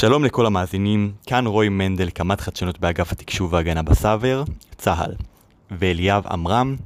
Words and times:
שלום 0.00 0.24
לכל 0.24 0.46
המאזינים, 0.46 1.12
כאן 1.26 1.46
רוי 1.46 1.68
מנדל, 1.68 2.10
קמ"ט 2.10 2.40
חדשנות 2.40 2.80
באגף 2.80 3.12
התקשוב 3.12 3.52
והגנה 3.52 3.82
בסאבר, 3.82 4.44
צה"ל, 4.76 5.14
ואליאב 5.70 6.26
עמרם, 6.26 6.76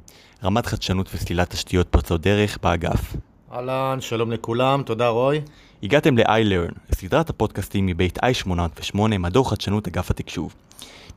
רמת 0.43 0.65
חדשנות 0.65 1.09
וסלילת 1.13 1.49
תשתיות 1.49 1.87
פרצות 1.87 2.21
דרך 2.21 2.57
באגף. 2.63 3.15
אהלן, 3.53 4.01
שלום 4.01 4.31
לכולם, 4.31 4.83
תודה 4.83 5.07
רוי. 5.07 5.41
הגעתם 5.83 6.17
ל-iLearn, 6.17 6.95
סדרת 6.95 7.29
הפודקאסטים 7.29 7.85
מבית 7.85 8.19
i808, 8.19 8.97
מדור 8.97 9.49
חדשנות 9.49 9.87
אגף 9.87 10.11
התקשוב. 10.11 10.53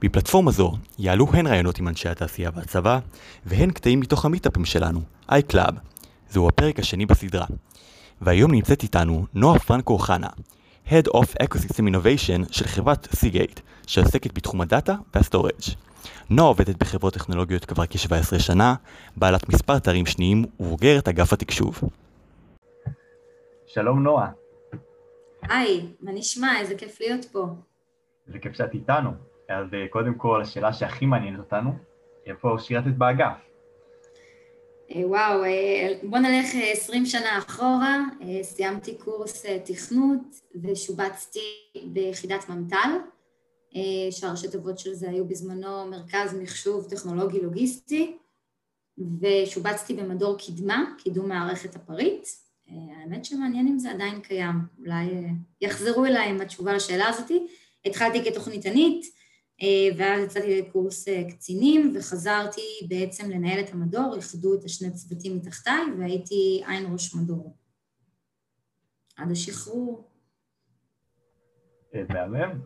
בפלטפורמה 0.01 0.51
זו 0.51 0.73
יעלו 0.99 1.27
הן 1.33 1.47
רעיונות 1.47 1.79
עם 1.79 1.89
אנשי 1.89 2.09
התעשייה 2.09 2.51
והצבא, 2.55 2.99
והן 3.47 3.71
קטעים 3.71 4.01
מתוך 4.01 4.25
המיטאפים 4.25 4.65
שלנו, 4.65 5.01
iClub. 5.31 5.73
זהו 6.31 6.49
הפרק 6.49 6.79
השני 6.79 7.07
בסדרה. 7.07 7.47
והיום 8.21 8.51
נמצאת 8.51 8.83
איתנו 8.83 9.27
נועה 9.35 9.59
פרנקו 9.59 9.93
אוחנה, 9.93 10.29
Head 10.89 11.09
of 11.15 11.43
Ecosystem 11.43 11.85
Innovation 11.89 12.53
של 12.53 12.65
חברת 12.65 13.07
Seagate, 13.07 13.61
שעוסקת 13.87 14.35
בתחום 14.35 14.61
הדאטה 14.61 14.95
וה 15.15 15.22
storage. 15.22 15.53
נועה 16.31 16.49
עובדת 16.49 16.77
בחברות 16.77 17.15
טכנולוגיות 17.15 17.65
כבר 17.65 17.87
כ-17 17.87 18.39
שנה, 18.39 18.75
בעלת 19.17 19.49
מספר 19.49 19.79
תארים 19.79 20.07
שניים 20.07 20.45
ובוגרת 20.61 21.09
אגף 21.09 21.33
התקשוב. 21.33 21.81
שלום 23.67 24.03
נועה. 24.03 24.31
היי, 25.43 25.87
מה 26.01 26.13
נשמע? 26.13 26.61
איזה 26.61 26.75
כיף 26.75 27.01
להיות 27.01 27.25
פה. 27.25 27.47
איזה 28.27 28.39
כיף 28.39 28.53
שאת 28.57 28.75
איתנו. 28.75 29.11
אז 29.49 29.75
אה, 29.75 29.87
קודם 29.91 30.15
כל, 30.15 30.43
השאלה 30.43 30.73
שהכי 30.73 31.07
מעניינת 31.07 31.39
אותנו, 31.39 31.73
איפה 32.27 32.57
שירתת 32.59 32.95
באגף? 32.99 33.48
אה, 34.95 35.07
וואו, 35.07 35.45
אה, 35.45 35.95
בוא 36.03 36.19
נלך 36.19 36.47
20 36.73 37.07
שנה 37.07 37.39
אחורה, 37.39 38.05
סיימתי 38.43 38.95
קורס 38.95 39.47
תכנות 39.65 40.41
ושובצתי 40.63 41.41
ביחידת 41.85 42.49
ממט"ל, 42.49 42.91
שהראשי 44.11 44.49
תיבות 44.49 44.79
של 44.79 44.95
זה 44.95 45.11
היו 45.11 45.25
בזמנו 45.29 45.87
מרכז 45.87 46.35
מחשוב 46.43 46.89
טכנולוגי 46.91 47.41
לוגיסטי, 47.41 48.17
ושובצתי 49.21 49.95
במדור 49.95 50.37
קדמה, 50.39 50.85
קידום 50.99 51.29
מערכת 51.29 51.77
הפריט. 51.77 52.29
האמת 52.69 53.25
שמעניין 53.25 53.69
אם 53.69 53.79
זה 53.79 53.91
עדיין 53.91 54.21
קיים, 54.21 54.57
אולי 54.79 55.07
יחזרו 55.61 56.05
אליי 56.05 56.31
עם 56.31 56.41
התשובה 56.41 56.73
לשאלה 56.73 57.09
הזאתי. 57.09 57.47
התחלתי 57.85 58.25
כתוכניתנית, 58.25 59.05
אה, 59.05 59.18
ואז 59.97 60.25
יצאתי 60.25 60.61
לקורס 60.61 61.09
אה, 61.09 61.23
קצינים 61.31 61.93
וחזרתי 61.97 62.61
בעצם 62.89 63.31
לנהל 63.31 63.61
את 63.61 63.73
המדור, 63.73 64.15
איחדו 64.17 64.55
את 64.55 64.65
השני 64.65 64.91
צוותים 64.93 65.37
מתחתיי 65.37 65.83
והייתי 65.99 66.63
עין 66.67 66.93
ראש 66.93 67.15
מדור. 67.15 67.57
עד 69.17 69.31
השחרור. 69.31 70.09
אה, 71.95 72.03
מהמם. 72.09 72.61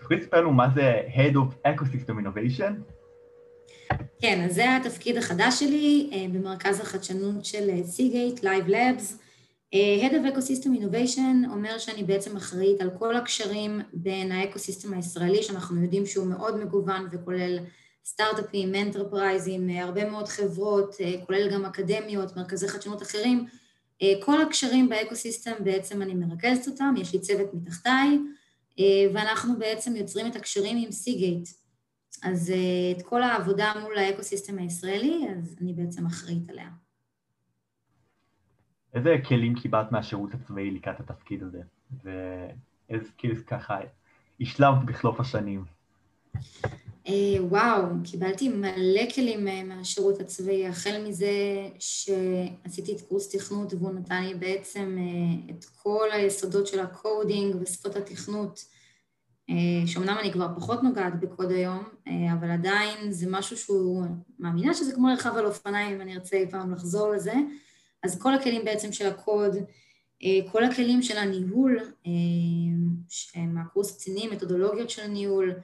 תוכלי 0.00 0.16
לספר 0.16 0.40
לנו 0.40 0.52
מה 0.52 0.68
זה 0.74 1.02
Head 1.14 1.34
of 1.34 1.68
Ecosystem 1.68 2.12
Innovation? 2.12 2.72
כן, 4.20 4.44
אז 4.44 4.54
זה 4.54 4.76
התפקיד 4.76 5.16
החדש 5.16 5.60
שלי 5.60 6.10
במרכז 6.32 6.80
החדשנות 6.80 7.44
של 7.44 7.70
Seagate, 7.70 8.40
Live 8.40 8.68
Labs. 8.68 9.27
Uh, 9.74 10.02
Head 10.02 10.12
of 10.12 10.24
Ecosystem 10.34 10.72
Innovation 10.80 11.50
אומר 11.50 11.78
שאני 11.78 12.04
בעצם 12.04 12.36
אחראית 12.36 12.80
על 12.80 12.90
כל 12.98 13.16
הקשרים 13.16 13.80
בין 13.92 14.32
האקוסיסטם 14.32 14.94
הישראלי, 14.94 15.42
שאנחנו 15.42 15.82
יודעים 15.82 16.06
שהוא 16.06 16.26
מאוד 16.26 16.64
מגוון 16.64 17.08
וכולל 17.12 17.58
סטארט-אפים, 18.04 18.74
אנטרפרייזים, 18.74 19.68
אה, 19.68 19.82
הרבה 19.82 20.10
מאוד 20.10 20.28
חברות, 20.28 20.94
אה, 20.94 21.26
כולל 21.26 21.50
גם 21.50 21.64
אקדמיות, 21.64 22.36
מרכזי 22.36 22.68
חדשנות 22.68 23.02
אחרים. 23.02 23.46
כל 24.20 24.42
הקשרים 24.42 24.88
באקוסיסטם 24.88 25.52
בעצם 25.60 26.02
אני 26.02 26.14
מרכזת 26.14 26.68
אותם, 26.68 26.94
יש 26.98 27.12
לי 27.12 27.20
צוות 27.20 27.54
מתחתיי, 27.54 28.18
ואנחנו 29.14 29.58
בעצם 29.58 29.96
יוצרים 29.96 30.26
את 30.26 30.36
הקשרים 30.36 30.76
עם 30.84 30.92
Seagate. 30.92 31.48
אז 32.22 32.52
את 32.96 33.02
כל 33.02 33.22
העבודה 33.22 33.72
מול 33.82 33.98
האקוסיסטם 33.98 34.58
הישראלי, 34.58 35.26
אז 35.38 35.56
אני 35.60 35.72
בעצם 35.72 36.06
אחראית 36.06 36.50
עליה. 36.50 36.68
איזה 38.94 39.16
כלים 39.28 39.54
קיבלת 39.54 39.92
מהשירות 39.92 40.34
הצבאי 40.34 40.70
לקראת 40.70 41.00
התפקיד 41.00 41.42
הזה, 41.42 41.60
ואיזה 42.04 43.08
כאילו 43.18 43.34
ככה 43.46 43.78
השלמת 44.40 44.84
בחלוף 44.84 45.20
השנים? 45.20 45.64
אה, 47.08 47.44
וואו, 47.44 47.84
קיבלתי 48.04 48.48
מלא 48.48 49.10
כלים 49.14 49.48
אה, 49.48 49.64
מהשירות 49.64 50.20
הצבאי, 50.20 50.66
החל 50.66 51.02
מזה 51.08 51.32
שעשיתי 51.78 52.92
את 52.92 53.00
קורס 53.08 53.36
תכנות 53.36 53.72
והוא 53.74 53.92
נתן 53.92 54.24
לי 54.24 54.34
בעצם 54.34 54.96
אה, 54.98 55.54
את 55.54 55.64
כל 55.64 56.08
היסודות 56.12 56.66
של 56.66 56.80
ה 56.80 56.91
coding 56.91 57.56
ושפות 57.60 57.96
התכנות, 57.96 58.78
שאומנם 59.86 60.16
אני 60.20 60.32
כבר 60.32 60.48
פחות 60.56 60.82
נוגעת 60.82 61.20
בקוד 61.20 61.50
היום, 61.50 61.84
אבל 62.32 62.50
עדיין 62.50 63.12
זה 63.12 63.26
משהו 63.30 63.56
שהוא, 63.56 64.04
מאמינה 64.38 64.74
שזה 64.74 64.94
כמו 64.94 65.08
לרכב 65.12 65.36
על 65.36 65.46
אופניים 65.46 65.94
אם 65.94 66.00
אני 66.00 66.14
ארצה 66.14 66.36
אי 66.36 66.50
פעם 66.50 66.72
לחזור 66.72 67.10
לזה, 67.10 67.34
אז 68.02 68.22
כל 68.22 68.34
הכלים 68.34 68.64
בעצם 68.64 68.92
של 68.92 69.06
הקוד, 69.06 69.56
אה, 70.22 70.50
כל 70.52 70.64
הכלים 70.64 71.02
של 71.02 71.16
הניהול, 71.18 71.78
אה, 72.06 72.12
שהם 73.08 73.58
הקורס 73.58 73.96
קצינים, 73.96 74.30
מתודולוגיות 74.30 74.90
של 74.90 75.06
ניהול, 75.06 75.54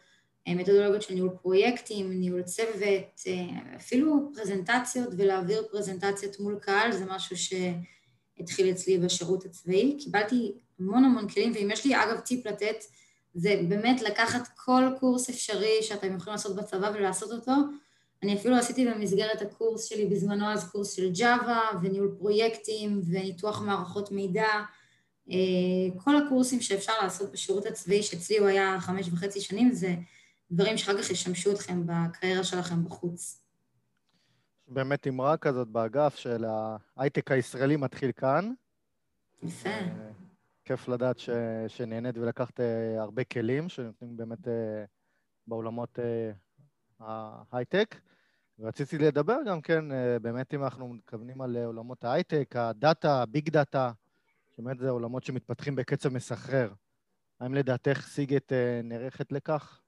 אה, 0.48 0.54
מתודולוגיות 0.54 1.02
של 1.02 1.14
ניהול 1.14 1.30
פרויקטים, 1.42 2.20
ניהול 2.20 2.42
צוות, 2.42 3.20
אפילו 3.76 4.30
פרזנטציות 4.34 5.08
ולהעביר 5.16 5.62
פרזנטציות 5.70 6.40
מול 6.40 6.58
קהל, 6.58 6.92
זה 6.92 7.04
משהו 7.08 7.36
שהתחיל 7.36 8.70
אצלי 8.70 8.98
בשירות 8.98 9.44
הצבאי. 9.44 9.96
קיבלתי 9.98 10.52
המון 10.80 11.04
המון 11.04 11.28
כלים, 11.28 11.52
ואם 11.54 11.70
יש 11.72 11.86
לי 11.86 11.94
אגב 11.96 12.20
טיפ 12.20 12.46
לתת, 12.46 12.84
זה 13.34 13.60
באמת 13.68 14.02
לקחת 14.02 14.48
כל 14.56 14.82
קורס 15.00 15.30
אפשרי 15.30 15.82
שאתם 15.82 16.16
יכולים 16.16 16.32
לעשות 16.32 16.56
בצבא 16.56 16.90
ולעשות 16.94 17.30
אותו, 17.30 17.52
אני 18.24 18.34
אפילו 18.34 18.56
עשיתי 18.56 18.86
במסגרת 18.86 19.42
הקורס 19.42 19.84
שלי 19.84 20.06
בזמנו 20.06 20.52
אז 20.52 20.70
קורס 20.70 20.92
של 20.92 21.12
ג'אווה 21.12 21.60
וניהול 21.82 22.14
פרויקטים 22.18 23.00
וניתוח 23.10 23.62
מערכות 23.62 24.12
מידע, 24.12 24.46
אה, 25.30 25.36
כל 25.96 26.16
הקורסים 26.16 26.60
שאפשר 26.60 26.92
לעשות 27.02 27.32
בשירות 27.32 27.66
הצבאי, 27.66 28.02
שאצלי 28.02 28.38
הוא 28.38 28.48
היה 28.48 28.80
חמש 28.80 29.08
וחצי 29.08 29.40
שנים, 29.40 29.72
זה 29.72 29.94
דברים 30.50 30.76
שאחר 30.76 31.02
כך 31.02 31.10
ישמשו 31.10 31.52
אתכם 31.52 31.82
בקריירה 31.86 32.44
שלכם 32.44 32.84
בחוץ. 32.84 33.44
באמת 34.68 35.06
אמרה 35.06 35.36
כזאת 35.36 35.68
באגף 35.68 36.14
שההייטק 36.14 37.30
הישראלי 37.30 37.76
מתחיל 37.76 38.12
כאן. 38.12 38.52
יפה. 39.42 39.68
אה, 39.68 40.10
כיף 40.64 40.88
לדעת 40.88 41.18
ש... 41.18 41.30
שנהנית 41.68 42.18
ולקחת 42.18 42.60
אה, 42.60 43.02
הרבה 43.02 43.24
כלים 43.24 43.68
שנותנים 43.68 44.16
באמת 44.16 44.48
בעולמות 45.46 45.98
ההייטק. 47.00 47.94
רציתי 48.60 48.98
לדבר 48.98 49.36
גם 49.46 49.60
כן, 49.60 49.92
אה, 49.92 50.18
באמת 50.18 50.54
אם 50.54 50.64
אנחנו 50.64 50.88
מתכוונים 50.88 51.40
על 51.40 51.56
אה, 51.56 51.66
עולמות 51.66 52.04
ההייטק, 52.04 52.54
הדאטה, 52.58 53.22
הביג 53.22 53.48
דאטה, 53.50 53.92
שבאמת 54.56 54.78
זה 54.78 54.90
עולמות 54.90 55.24
שמתפתחים 55.24 55.76
בקצב 55.76 56.08
מסחרר. 56.08 56.72
האם 57.40 57.54
לדעתך 57.54 58.06
Seagate 58.06 58.52
אה, 58.52 58.80
נערכת 58.84 59.32
לכך? 59.32 59.80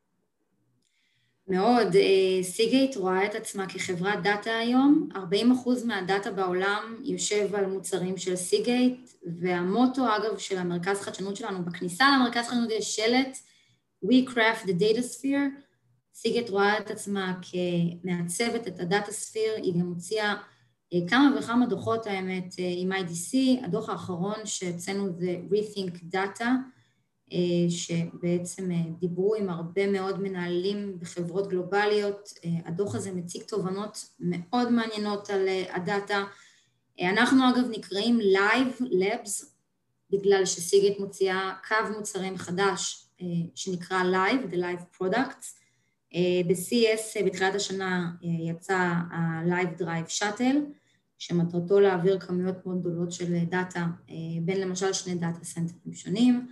מאוד. 1.49 1.87
Seagate 2.43 2.97
רואה 2.97 3.27
את 3.27 3.35
עצמה 3.35 3.67
כחברת 3.69 4.23
דאטה 4.23 4.51
היום. 4.51 5.09
40% 5.15 5.17
מהדאטה 5.85 6.31
בעולם 6.31 7.01
יושב 7.05 7.55
על 7.55 7.67
מוצרים 7.67 8.17
של 8.17 8.37
Seagate, 8.37 9.11
והמוטו, 9.41 10.17
אגב, 10.17 10.39
של 10.39 10.59
המרכז 10.59 11.01
חדשנות 11.01 11.37
שלנו, 11.37 11.65
בכניסה 11.65 12.05
למרכז 12.17 12.49
חדשנות 12.49 12.71
יש 12.71 12.97
שלט 12.97 13.39
We 14.05 14.25
craft 14.25 14.67
the 14.67 14.75
data 14.75 15.03
sphere, 15.03 15.66
Seagate 16.19 16.51
רואה 16.51 16.79
את 16.79 16.91
עצמה 16.91 17.35
כמעצבת 17.43 18.69
את 18.69 18.81
ה 18.81 18.87
data 18.87 19.13
sphere, 19.13 19.53
היא 19.57 19.75
גם 19.75 19.87
הוציאה 19.87 20.35
אה, 20.93 20.99
כמה 21.09 21.37
וכמה 21.39 21.67
דוחות 21.67 22.07
האמת 22.07 22.55
אה, 22.59 22.75
עם 22.77 22.93
IDC, 22.93 23.37
הדוח 23.65 23.89
האחרון 23.89 24.39
שהצאנו 24.45 25.13
זה 25.19 25.37
Rethink 25.51 26.15
Data, 26.15 26.47
אה, 27.33 27.39
שבעצם 27.69 28.71
דיברו 28.99 29.35
עם 29.35 29.51
הרבה 29.51 29.91
מאוד 29.91 30.21
מנהלים 30.21 30.99
בחברות 30.99 31.49
גלובליות, 31.49 32.29
הדוח 32.65 32.95
הזה 32.95 33.13
מציג 33.13 33.43
תובנות 33.43 34.09
מאוד 34.21 34.73
מעניינות 34.73 35.31
על 35.31 35.49
הדאטה. 35.71 36.25
אנחנו 37.01 37.51
אגב 37.51 37.65
נקראים 37.71 38.19
Live 38.21 38.83
Labs, 38.83 39.45
בגלל 40.11 40.45
שסיגט 40.45 40.99
מוציאה 40.99 41.53
קו 41.69 41.99
מוצרים 41.99 42.39
חדש 42.39 43.09
שנקרא 43.55 44.03
Live, 44.03 44.53
The 44.53 44.57
Live 44.57 45.01
Products, 45.01 45.66
ב-CES 46.15 47.17
אה, 47.17 47.27
בתחילת 47.27 47.55
השנה 47.55 48.11
אה, 48.25 48.51
יצא 48.51 48.77
ה- 48.77 49.11
Lyve 49.11 49.81
Drive 49.81 50.23
Shuttle, 50.23 50.57
שמטרתו 51.19 51.81
להעביר 51.81 52.19
כמויות 52.19 52.67
מאוד 52.67 52.81
גדולות 52.81 53.13
של 53.13 53.45
דאטה 53.45 53.87
בין 54.43 54.61
למשל 54.61 54.93
שני 54.93 55.15
דאטה 55.15 55.45
סנטרים 55.45 55.95
שונים, 55.95 56.47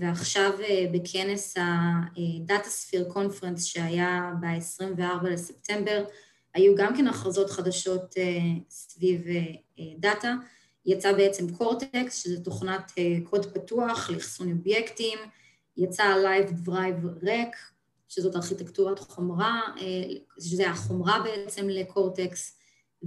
ועכשיו 0.00 0.52
בכנס 0.92 1.56
ה-Data 1.56 2.66
Sphere 2.66 3.14
Conference 3.14 3.60
שהיה 3.60 4.32
ב-24 4.40 5.28
לספטמבר, 5.28 6.04
היו 6.54 6.74
גם 6.76 6.96
כן 6.96 7.06
הכרזות 7.06 7.50
חדשות 7.50 8.14
סביב 8.68 9.22
דאטה. 9.98 10.34
יצא 10.86 11.12
בעצם 11.12 11.54
CORTX, 11.56 12.22
שזה 12.22 12.44
תוכנת 12.44 12.92
קוד 13.24 13.54
פתוח 13.54 14.10
לאחסון 14.10 14.52
אובייקטים, 14.52 15.18
יצא 15.76 16.14
Live 16.24 16.68
Drive 16.68 17.24
Rec, 17.24 17.73
שזאת 18.14 18.36
ארכיטקטורת 18.36 18.98
חומרה, 18.98 19.60
שזה 20.40 20.70
החומרה 20.70 21.22
בעצם 21.24 21.68
לקורטקס, 21.68 22.58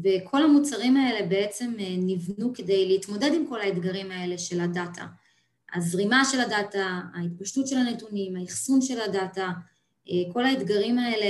וכל 0.04 0.44
המוצרים 0.44 0.98
האלה 0.98 1.28
בעצם 1.28 1.74
נבנו 1.98 2.54
כדי 2.54 2.88
להתמודד 2.88 3.32
עם 3.34 3.46
כל 3.50 3.62
האתגרים 3.62 4.12
האלה 4.12 4.38
של 4.38 4.60
הדאטה. 4.60 5.06
הזרימה 5.74 6.26
של 6.26 6.40
הדאטה, 6.40 7.02
ההתפשטות 7.14 7.68
של 7.68 7.76
הנתונים, 7.78 8.36
האחסון 8.36 8.82
של 8.82 9.02
הדאטה, 9.02 9.52
כל 10.34 10.46
האתגרים 10.46 10.98
האלה 11.00 11.26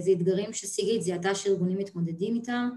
זה 0.00 0.12
אתגרים 0.12 0.52
שסיגית 0.52 1.02
זיהתה 1.02 1.34
שארגונים 1.34 1.78
מתמודדים 1.78 2.34
איתם. 2.34 2.70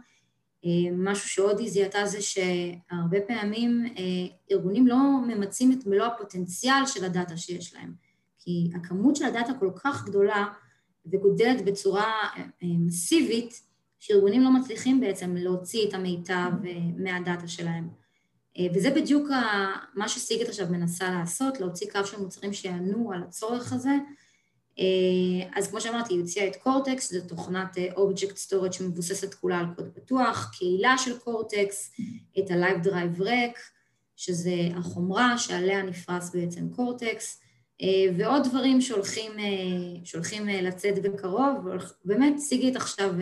משהו 0.94 1.30
שעוד 1.30 1.60
היא 1.60 1.70
זיהתה 1.70 2.06
זה 2.06 2.22
שהרבה 2.22 3.22
פעמים 3.28 3.96
ארגונים 4.52 4.88
לא 4.88 4.98
ממצים 5.28 5.72
את 5.72 5.88
מלוא 5.88 6.06
הפוטנציאל 6.06 6.86
של 6.86 7.06
הדאטה 7.06 7.38
שיש 7.38 7.74
להם, 7.74 7.94
כי 8.46 8.72
הכמות 8.76 9.16
של 9.16 9.26
הדאטה 9.26 9.54
כל 9.60 9.70
כך 9.84 10.06
גדולה 10.06 10.46
וגודלת 11.06 11.66
בצורה 11.66 12.14
מסיבית, 12.62 13.62
שארגונים 14.00 14.42
לא 14.42 14.52
מצליחים 14.52 15.00
בעצם 15.02 15.36
להוציא 15.36 15.88
את 15.88 15.94
המיטב 15.94 16.52
מהדאטה 16.98 17.48
שלהם. 17.48 17.90
וזה 18.76 18.90
בדיוק 18.90 19.30
מה 19.96 20.10
שסיגט 20.10 20.50
עכשיו 20.50 20.68
מנסה 20.70 21.10
לעשות, 21.10 21.60
להוציא 21.60 21.88
קו 21.92 22.06
של 22.06 22.22
מוצרים 22.22 22.54
שיענו 22.54 23.12
על 23.14 23.24
הצורך 23.24 23.74
הזה. 23.74 23.94
אז 25.56 25.68
כמו 25.70 25.82
שאמרתי, 25.82 26.14
היא 26.14 26.20
הוציאה 26.20 26.48
את 26.48 26.56
קורטקס, 26.56 27.14
זו 27.14 27.20
תוכנת 27.28 27.78
Object 27.78 28.36
Storage 28.48 28.72
שמבוססת 28.72 29.34
כולה 29.34 29.60
על 29.60 29.66
קוד 29.76 29.90
פתוח, 29.94 30.52
קהילה 30.58 30.98
של 30.98 31.20
קורטקס, 31.20 31.92
את 32.40 32.52
ה-Live 32.52 32.86
Drive 32.86 33.20
Rec, 33.20 33.60
שזה 34.16 34.56
החומרה 34.76 35.38
שעליה 35.38 35.84
נפרס 35.84 36.36
בעצם 36.36 36.70
קורטקס, 36.70 37.42
ועוד 38.18 38.44
דברים 38.50 38.82
שהולכים, 38.82 39.32
שהולכים 40.04 40.48
לצאת 40.48 41.02
בקרוב, 41.04 41.68
באמת 42.06 42.38
סיגט 42.38 42.76
עכשיו 42.76 43.14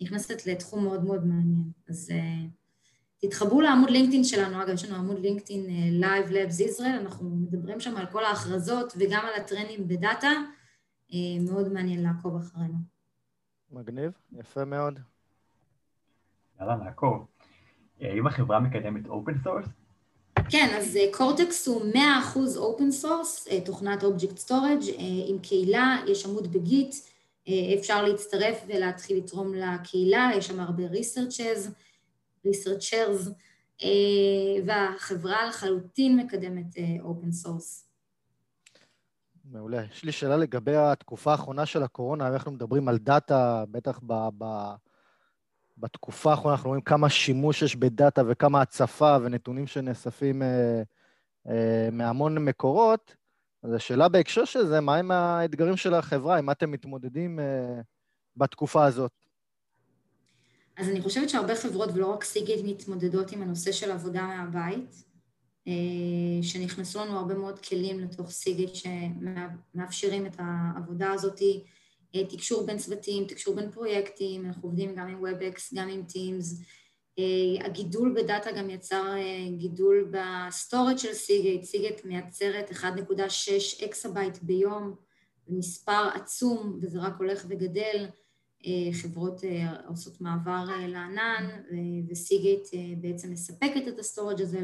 נכנסת 0.00 0.46
לתחום 0.46 0.84
מאוד 0.84 1.04
מאוד 1.04 1.26
מעניין. 1.26 1.62
אז 1.88 2.12
תתחברו 3.18 3.60
לעמוד 3.60 3.90
לינקדאין 3.90 4.24
שלנו, 4.24 4.62
אגב, 4.62 4.74
יש 4.74 4.84
לנו 4.84 4.96
עמוד 4.96 5.18
לינקדאין 5.18 5.66
Live 6.02 6.30
Labs 6.30 6.78
Israel, 6.78 7.00
אנחנו 7.00 7.30
מדברים 7.30 7.80
שם 7.80 7.96
על 7.96 8.06
כל 8.06 8.24
ההכרזות 8.24 8.92
וגם 8.98 9.24
על 9.26 9.40
הטרנדים 9.40 9.88
בדאטה, 9.88 10.30
מאוד 11.40 11.72
מעניין 11.72 12.02
לעקוב 12.02 12.36
אחרינו. 12.36 12.78
מגניב, 13.70 14.12
יפה 14.32 14.64
מאוד. 14.64 15.00
יאללה, 16.60 16.76
נעקוב. 16.76 17.26
האם 18.00 18.26
החברה 18.26 18.60
מקדמת 18.60 19.06
open 19.06 19.32
source? 19.44 19.66
כן, 20.50 20.76
אז 20.78 20.98
CORTX 21.12 21.68
הוא 21.68 21.82
100% 21.92 21.96
open 22.56 22.90
source, 22.90 23.48
תוכנת 23.64 24.04
object 24.04 24.38
storage 24.38 24.80
עם 25.28 25.38
קהילה, 25.38 25.96
יש 26.06 26.26
עמוד 26.26 26.52
ב 26.52 26.60
Git, 26.60 26.94
אפשר 27.78 28.02
להצטרף 28.02 28.64
ולהתחיל 28.68 29.18
לתרום 29.18 29.54
לקהילה, 29.54 30.30
יש 30.36 30.46
שם 30.46 30.60
הרבה 30.60 30.86
researches, 30.86 31.74
researchers, 32.46 33.28
והחברה 34.66 35.46
לחלוטין 35.48 36.16
מקדמת 36.16 36.76
open 37.00 37.32
source. 37.32 37.86
מעולה. 39.44 39.84
יש 39.92 40.04
לי 40.04 40.12
שאלה 40.12 40.36
לגבי 40.36 40.76
התקופה 40.76 41.32
האחרונה 41.32 41.66
של 41.66 41.82
הקורונה, 41.82 42.28
אנחנו 42.28 42.52
מדברים 42.52 42.88
על 42.88 42.98
דאטה, 42.98 43.64
בטח 43.70 44.00
ב, 44.06 44.28
ב, 44.38 44.44
בתקופה 45.80 46.30
האחרונה 46.30 46.54
אנחנו 46.54 46.68
רואים 46.68 46.82
כמה 46.82 47.10
שימוש 47.10 47.62
יש 47.62 47.76
בדאטה 47.76 48.22
וכמה 48.28 48.62
הצפה 48.62 49.16
ונתונים 49.22 49.66
שנאספים 49.66 50.42
אה, 50.42 50.82
אה, 51.48 51.88
מהמון 51.92 52.38
מקורות. 52.38 53.16
אז 53.62 53.72
השאלה 53.72 54.08
בהקשר 54.08 54.44
של 54.44 54.66
זה, 54.66 54.80
מה 54.80 54.96
עם 54.96 55.10
האתגרים 55.10 55.76
של 55.76 55.94
החברה, 55.94 56.38
עם 56.38 56.46
מה 56.46 56.52
אתם 56.52 56.70
מתמודדים 56.70 57.40
אה, 57.40 57.80
בתקופה 58.36 58.84
הזאת? 58.84 59.12
אז 60.76 60.88
אני 60.88 61.00
חושבת 61.00 61.28
שהרבה 61.28 61.54
חברות, 61.56 61.90
ולא 61.94 62.06
רק 62.06 62.24
סיגית, 62.24 62.64
מתמודדות 62.64 63.32
עם 63.32 63.42
הנושא 63.42 63.72
של 63.72 63.90
עבודה 63.90 64.22
מהבית, 64.22 65.04
שנכנסו 66.42 67.04
לנו 67.04 67.18
הרבה 67.18 67.34
מאוד 67.34 67.58
כלים 67.58 68.00
לתוך 68.00 68.30
Seagate 68.30 68.70
שמאפשרים 68.74 70.26
את 70.26 70.36
העבודה 70.38 71.12
הזאת, 71.12 71.40
תקשור 72.28 72.66
בין 72.66 72.78
צוותים, 72.78 73.24
תקשור 73.24 73.54
בין 73.54 73.70
פרויקטים, 73.70 74.46
אנחנו 74.46 74.68
עובדים 74.68 74.94
גם 74.94 75.08
עם 75.08 75.24
WebEx, 75.24 75.60
גם 75.74 75.88
עם 75.88 76.02
Teams. 76.08 76.64
הגידול 77.64 78.14
בדאטה 78.16 78.52
גם 78.52 78.70
יצר 78.70 79.14
גידול 79.56 80.12
ב 80.12 80.23
storage 80.23 80.96
של 80.96 81.12
Seagate, 81.12 81.64
Seagate 81.64 82.04
מייצרת 82.04 82.70
1.6 82.70 83.84
אקסבייט 83.84 84.38
ביום, 84.42 84.94
מספר 85.48 86.08
עצום, 86.14 86.78
וזה 86.82 87.00
רק 87.00 87.14
הולך 87.18 87.46
וגדל. 87.48 88.06
חברות 88.92 89.40
עושות 89.88 90.20
מעבר 90.20 90.64
לענן, 90.88 91.48
ו 92.10 92.17
Seagate 92.17 92.68
בעצם 93.00 93.32
מספקת 93.32 93.88
את 93.88 93.98
ה 93.98 94.03
storage 94.03 94.40
הזה 94.40 94.60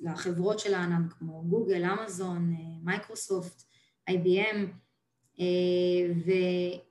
לחברות 0.00 0.58
של 0.58 0.74
הענן, 0.74 1.08
כמו 1.10 1.42
גוגל, 1.42 1.84
אמזון, 1.84 2.54
מייקרוסופט, 2.82 3.62
IBM, 4.10 4.56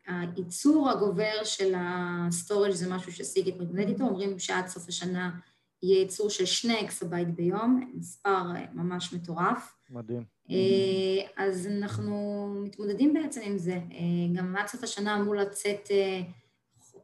והייצור 0.08 0.90
הגובר 0.90 1.44
של 1.44 1.74
ה 1.78 1.90
storage 1.90 2.72
זה 2.72 2.94
משהו 2.94 3.12
ש 3.12 3.22
Seagate 3.22 3.56
מתמודד 3.60 3.88
איתו, 3.88 4.04
אומרים 4.04 4.40
שעד 4.40 4.68
סוף 4.68 4.88
השנה 4.88 5.32
יהיה 5.84 6.00
ייצור 6.00 6.30
של 6.30 6.46
שני 6.46 6.82
אקסבייט 6.82 7.28
ביום, 7.28 7.92
מספר 7.94 8.44
ממש 8.74 9.14
מטורף. 9.14 9.76
מדהים. 9.90 10.24
אז 11.38 11.68
אנחנו 11.68 12.48
מתמודדים 12.64 13.14
בעצם 13.14 13.42
עם 13.44 13.58
זה. 13.58 13.80
גם 14.36 14.56
עד 14.58 14.68
סוף 14.68 14.84
השנה 14.84 15.20
אמור 15.20 15.36
לצאת 15.36 15.90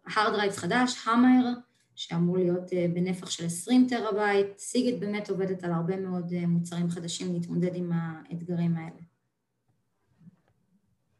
hard 0.08 0.36
drive 0.36 0.56
חדש, 0.56 1.08
HAMR, 1.08 1.50
שאמור 1.96 2.38
להיות 2.38 2.72
בנפח 2.94 3.30
של 3.30 3.46
20 3.46 3.88
טרהבייט. 3.90 4.58
Seagate 4.58 5.00
באמת 5.00 5.30
עובדת 5.30 5.64
על 5.64 5.72
הרבה 5.72 5.98
מאוד 5.98 6.34
מוצרים 6.48 6.90
חדשים 6.90 7.34
להתמודד 7.34 7.76
עם 7.76 7.92
האתגרים 7.94 8.76
האלה. 8.78 9.02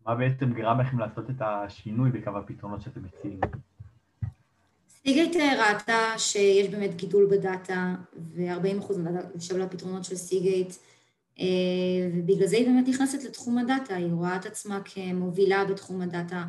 מה 0.06 0.16
בעצם 0.16 0.54
גרם 0.54 0.82
לכם 0.82 1.00
לעשות 1.00 1.30
את 1.30 1.42
השינוי 1.42 2.12
בקו 2.12 2.32
הפתרונות 2.38 2.82
שאתם 2.82 3.02
מציעים? 3.04 3.40
Seagate 4.90 5.36
ראתה 5.36 6.14
שיש 6.18 6.70
באמת 6.70 6.96
גידול 6.96 7.28
בדאטה, 7.32 7.96
ו-40% 8.36 8.94
יושב 9.36 9.58
על 9.58 9.68
פתרונות 9.68 10.04
של 10.04 10.16
Seagate, 10.16 10.74
ובגלל 12.14 12.48
זה 12.48 12.58
היא 12.58 12.68
באמת 12.68 12.88
נכנסת 12.88 13.24
לתחום 13.24 13.58
הדאטה, 13.58 13.96
היא 13.96 14.14
רואה 14.14 14.36
את 14.36 14.46
עצמה 14.46 14.80
כמובילה 14.86 15.66
בתחום 15.66 16.02
הדאטה, 16.02 16.44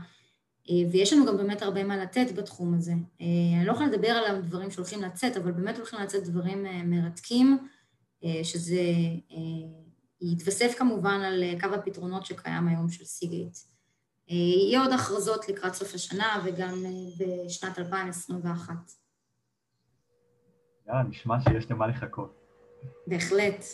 ויש 0.91 1.13
לנו 1.13 1.27
גם 1.27 1.37
באמת 1.37 1.63
הרבה 1.63 1.85
מה 1.85 1.97
לתת 1.97 2.27
בתחום 2.37 2.75
הזה. 2.75 2.93
אני 3.21 3.67
לא 3.67 3.73
יכולה 3.73 3.89
לדבר 3.89 4.09
על 4.09 4.37
הדברים 4.37 4.71
שהולכים 4.71 5.03
לצאת, 5.03 5.37
אבל 5.37 5.53
באמת 5.53 5.77
הולכים 5.77 5.99
לצאת 6.01 6.25
דברים 6.25 6.67
מרתקים, 6.85 7.59
שזה 8.43 8.83
יתווסף 10.21 10.75
כמובן 10.79 11.21
על 11.21 11.45
קו 11.61 11.67
הפתרונות 11.75 12.27
שקיים 12.27 12.69
היום 12.69 12.89
של 12.89 13.05
סיגייט. 13.05 13.59
יהיה 14.29 14.81
עוד 14.81 14.93
הכרזות 14.93 15.49
לקראת 15.49 15.75
סוף 15.75 15.95
השנה 15.95 16.43
וגם 16.45 16.85
בשנת 17.19 17.79
2021. 17.79 18.75
יאללה, 20.89 21.03
נשמע 21.03 21.37
שיש 21.41 21.71
למה 21.71 21.87
לחכות. 21.87 22.41
בהחלט. 23.07 23.65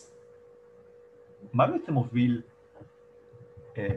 מה 1.52 1.66
בעצם 1.66 1.92
מוביל 1.92 2.42
אה, 3.78 3.88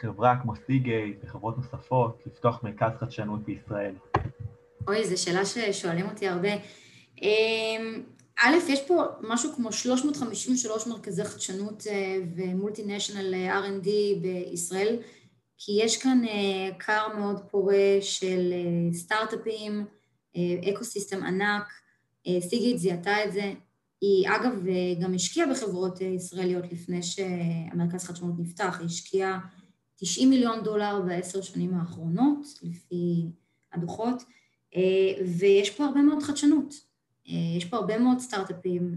חברה 0.00 0.36
כמו 0.42 0.56
סיגייט 0.66 1.18
וחברות 1.22 1.56
נוספות 1.56 2.22
לפתוח 2.26 2.62
מרכז 2.62 2.92
חדשנות 3.00 3.44
בישראל? 3.44 3.94
אוי, 4.88 5.04
זו 5.04 5.22
שאלה 5.22 5.44
ששואלים 5.44 6.08
אותי 6.08 6.28
הרבה. 6.28 6.48
א', 8.42 8.56
יש 8.68 8.80
פה 8.86 9.04
משהו 9.20 9.52
כמו 9.56 9.72
353 9.72 10.86
מרכזי 10.86 11.24
חדשנות 11.24 11.86
ומולטינשיונל 12.36 13.34
R&D 13.34 13.88
בישראל, 14.22 14.96
כי 15.58 15.72
יש 15.82 15.96
כאן 15.96 16.22
כר 16.78 17.08
מאוד 17.18 17.40
פורה 17.50 17.98
של 18.00 18.52
סטארט-אפים, 18.92 19.86
אקו-סיסטם 20.36 21.22
ענק, 21.24 21.64
Seagate 22.40 22.78
זיהתה 22.78 23.24
את 23.24 23.32
זה. 23.32 23.52
היא 24.00 24.28
אגב 24.28 24.52
גם 25.02 25.14
השקיעה 25.14 25.50
בחברות 25.50 26.00
ישראליות 26.00 26.64
לפני 26.72 27.02
שהמרכז 27.02 28.04
חדשנות 28.04 28.34
נפתח, 28.38 28.76
היא 28.78 28.86
השקיעה 28.86 29.38
90 29.96 30.30
מיליון 30.30 30.62
דולר 30.62 31.02
בעשר 31.06 31.42
שנים 31.42 31.74
האחרונות, 31.74 32.46
לפי 32.62 33.26
הדוחות, 33.72 34.22
ויש 35.38 35.70
פה 35.70 35.84
הרבה 35.84 36.02
מאוד 36.02 36.22
חדשנות. 36.22 36.93
יש 37.26 37.64
פה 37.64 37.76
הרבה 37.76 37.98
מאוד 37.98 38.18
סטארט-אפים, 38.18 38.96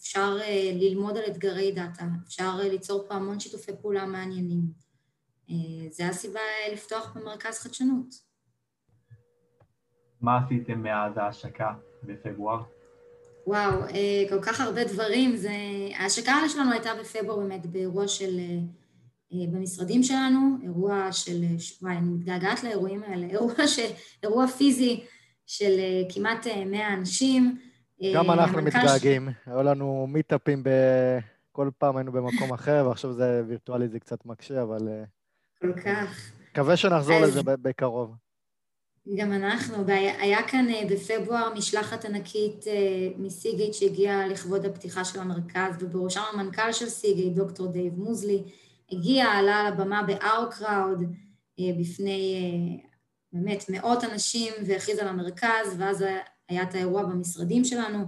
אפשר 0.00 0.36
ללמוד 0.72 1.16
על 1.16 1.24
אתגרי 1.28 1.72
דאטה, 1.72 2.04
אפשר 2.26 2.56
ליצור 2.56 3.04
פה 3.08 3.14
המון 3.14 3.40
שיתופי 3.40 3.72
פעולה 3.82 4.06
מעניינים. 4.06 4.60
זה 5.90 6.08
הסיבה 6.08 6.40
לפתוח 6.72 7.16
במרכז 7.16 7.58
חדשנות. 7.58 8.32
מה 10.20 10.38
עשיתם 10.44 10.82
מאז 10.82 11.12
ההשקה 11.16 11.72
בפברואר? 12.02 12.62
וואו, 13.46 13.72
כל 14.28 14.42
כך 14.42 14.60
הרבה 14.60 14.84
דברים. 14.84 15.36
זה... 15.36 15.50
ההשקה 15.94 16.32
שלנו 16.48 16.72
הייתה 16.72 16.90
בפברואר 17.00 17.36
באמת 17.36 17.66
באירוע 17.66 18.08
של... 18.08 18.40
במשרדים 19.32 20.02
שלנו, 20.02 20.56
אירוע 20.62 21.12
של... 21.12 21.44
וואי, 21.82 21.96
אני 21.96 22.10
מתגעגעת 22.10 22.64
לאירועים 22.64 23.02
האלה. 23.02 23.26
אירוע, 23.26 23.66
ש... 23.66 23.78
אירוע 24.22 24.46
פיזי 24.46 25.04
של 25.46 25.80
כמעט 26.14 26.46
100 26.66 26.94
אנשים. 26.94 27.58
גם 28.14 28.30
אנחנו 28.30 28.62
מתגעגעים. 28.62 29.28
היו 29.46 29.62
לנו 29.62 30.06
מיטאפים 30.06 30.62
ב... 30.62 30.68
כל 31.52 31.70
פעם 31.78 31.96
היינו 31.96 32.12
במקום 32.12 32.52
אחר, 32.52 32.84
ועכשיו 32.88 33.12
זה 33.12 33.42
וירטואלי, 33.48 33.88
זה 33.88 34.00
קצת 34.00 34.26
מקשה, 34.26 34.62
אבל... 34.62 34.88
כל 35.60 35.72
כך. 35.72 36.32
מקווה 36.52 36.76
שנחזור 36.76 37.16
אז... 37.16 37.28
לזה 37.30 37.42
בקרוב. 37.42 38.14
גם 39.16 39.32
אנחנו, 39.32 39.86
והיה 39.86 40.42
כאן 40.48 40.68
אה, 40.68 40.82
בפברואר 40.90 41.54
משלחת 41.54 42.04
ענקית 42.04 42.66
אה, 42.66 43.08
מ 43.18 43.25
Seagate 43.25 43.74
שהגיעה 43.74 44.26
לכבוד 44.26 44.64
הפתיחה 44.64 45.04
של 45.04 45.20
המרכז, 45.20 45.76
ובראשם 45.80 46.20
המנכ"ל 46.32 46.72
של 46.72 46.88
Seagate, 46.88 47.34
דוקטור 47.34 47.66
דייב 47.66 47.98
מוזלי, 47.98 48.42
הגיע, 48.92 49.24
עלה 49.26 49.60
על 49.60 49.66
הבמה 49.66 50.02
ב-our 50.02 50.64
אה, 51.60 51.64
בפני 51.80 52.82
באמת 53.32 53.64
מאות 53.68 54.04
אנשים 54.04 54.52
והכריז 54.66 54.98
על 54.98 55.08
המרכז, 55.08 55.74
ואז 55.78 56.04
היה 56.48 56.62
את 56.62 56.74
האירוע 56.74 57.02
במשרדים 57.02 57.64
שלנו, 57.64 57.98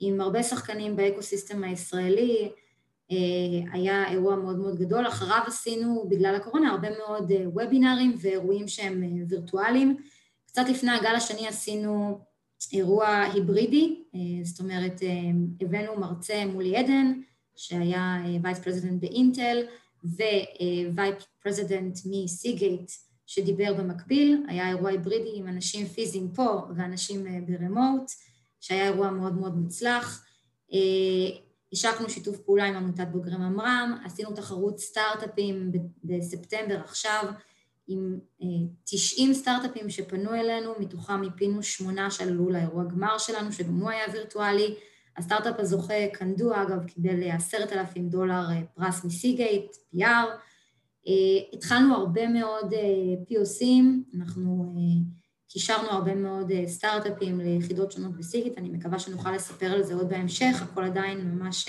עם 0.00 0.20
הרבה 0.20 0.42
שחקנים 0.42 0.96
באקוסיסטם 0.96 1.64
הישראלי, 1.64 2.50
היה 3.72 4.10
אירוע 4.10 4.36
מאוד 4.36 4.58
מאוד 4.58 4.78
גדול, 4.78 5.08
אחריו 5.08 5.42
עשינו 5.46 6.06
בגלל 6.08 6.34
הקורונה 6.34 6.70
הרבה 6.70 6.88
מאוד 6.98 7.32
וובינארים 7.44 8.16
ואירועים 8.20 8.68
שהם 8.68 9.04
וירטואליים, 9.28 9.96
קצת 10.46 10.68
לפני 10.68 10.90
הגל 10.90 11.14
השני 11.16 11.48
עשינו 11.48 12.20
אירוע 12.72 13.22
היברידי, 13.32 14.02
אה, 14.14 14.20
זאת 14.44 14.60
אומרת, 14.60 15.02
אה, 15.02 15.08
הבאנו 15.60 16.00
מרצה 16.00 16.46
מולי 16.46 16.76
עדן, 16.76 17.20
שהיה 17.56 18.16
vice 18.42 18.58
president 18.58 19.00
באינטל, 19.00 19.58
ו 20.04 20.26
vice 20.26 21.14
president 21.42 21.98
מ 22.04 22.14
Seagate, 22.14 22.92
שדיבר 23.28 23.74
במקביל, 23.74 24.44
היה 24.48 24.68
אירוע 24.68 24.90
היברידי 24.90 25.30
עם 25.34 25.48
אנשים 25.48 25.86
פיזיים 25.86 26.28
פה 26.34 26.62
ואנשים 26.76 27.26
אה, 27.26 27.38
ב 27.46 27.54
remote, 27.54 28.10
שהיה 28.60 28.84
אירוע 28.84 29.10
מאוד 29.10 29.34
מאוד 29.34 29.56
מוצלח. 29.56 30.24
השקנו 31.72 32.10
שיתוף 32.10 32.38
פעולה 32.38 32.64
עם 32.64 32.76
עמותת 32.76 33.08
בוגרי 33.12 33.36
ממר"ם, 33.36 33.94
עשינו 34.04 34.32
תחרות 34.32 34.78
סטארט-אפים 34.78 35.72
בספטמבר 36.04 36.80
עכשיו, 36.80 37.24
עם 37.88 38.18
90 38.84 39.28
אה, 39.28 39.34
סטארט-אפים 39.34 39.90
שפנו 39.90 40.34
אלינו, 40.34 40.72
מתוכם 40.78 41.20
מיפינו 41.20 41.62
שמונה 41.62 42.10
שעלו 42.10 42.50
לאירוע 42.50 42.84
גמר 42.84 43.18
שלנו, 43.18 43.52
שגם 43.52 43.80
הוא 43.80 43.90
היה 43.90 44.04
וירטואלי. 44.12 44.74
הסטארט-אפ 45.16 45.54
הזוכה, 45.58 46.08
קנדו 46.12 46.54
אגב, 46.54 46.84
קיבל 46.84 47.30
עשרת 47.30 47.72
אלפים 47.72 48.08
דולר 48.08 48.44
אה, 48.50 48.60
פרס 48.74 49.04
מסיגייט, 49.04 49.76
PR. 49.96 50.26
אה, 51.06 51.12
התחלנו 51.52 51.94
הרבה 51.94 52.28
מאוד 52.28 52.72
POCים, 53.30 53.84
אנחנו 54.16 54.74
קישרנו 55.48 55.88
הרבה 55.90 56.14
מאוד 56.14 56.52
סטארט-אפים 56.66 57.40
ליחידות 57.40 57.92
שונות 57.92 58.16
בסיגייט, 58.16 58.58
אני 58.58 58.68
מקווה 58.68 58.98
שנוכל 58.98 59.32
לספר 59.32 59.66
על 59.66 59.82
זה 59.82 59.94
עוד 59.94 60.08
בהמשך, 60.08 60.62
הכל 60.62 60.84
עדיין 60.84 61.20
ממש 61.20 61.68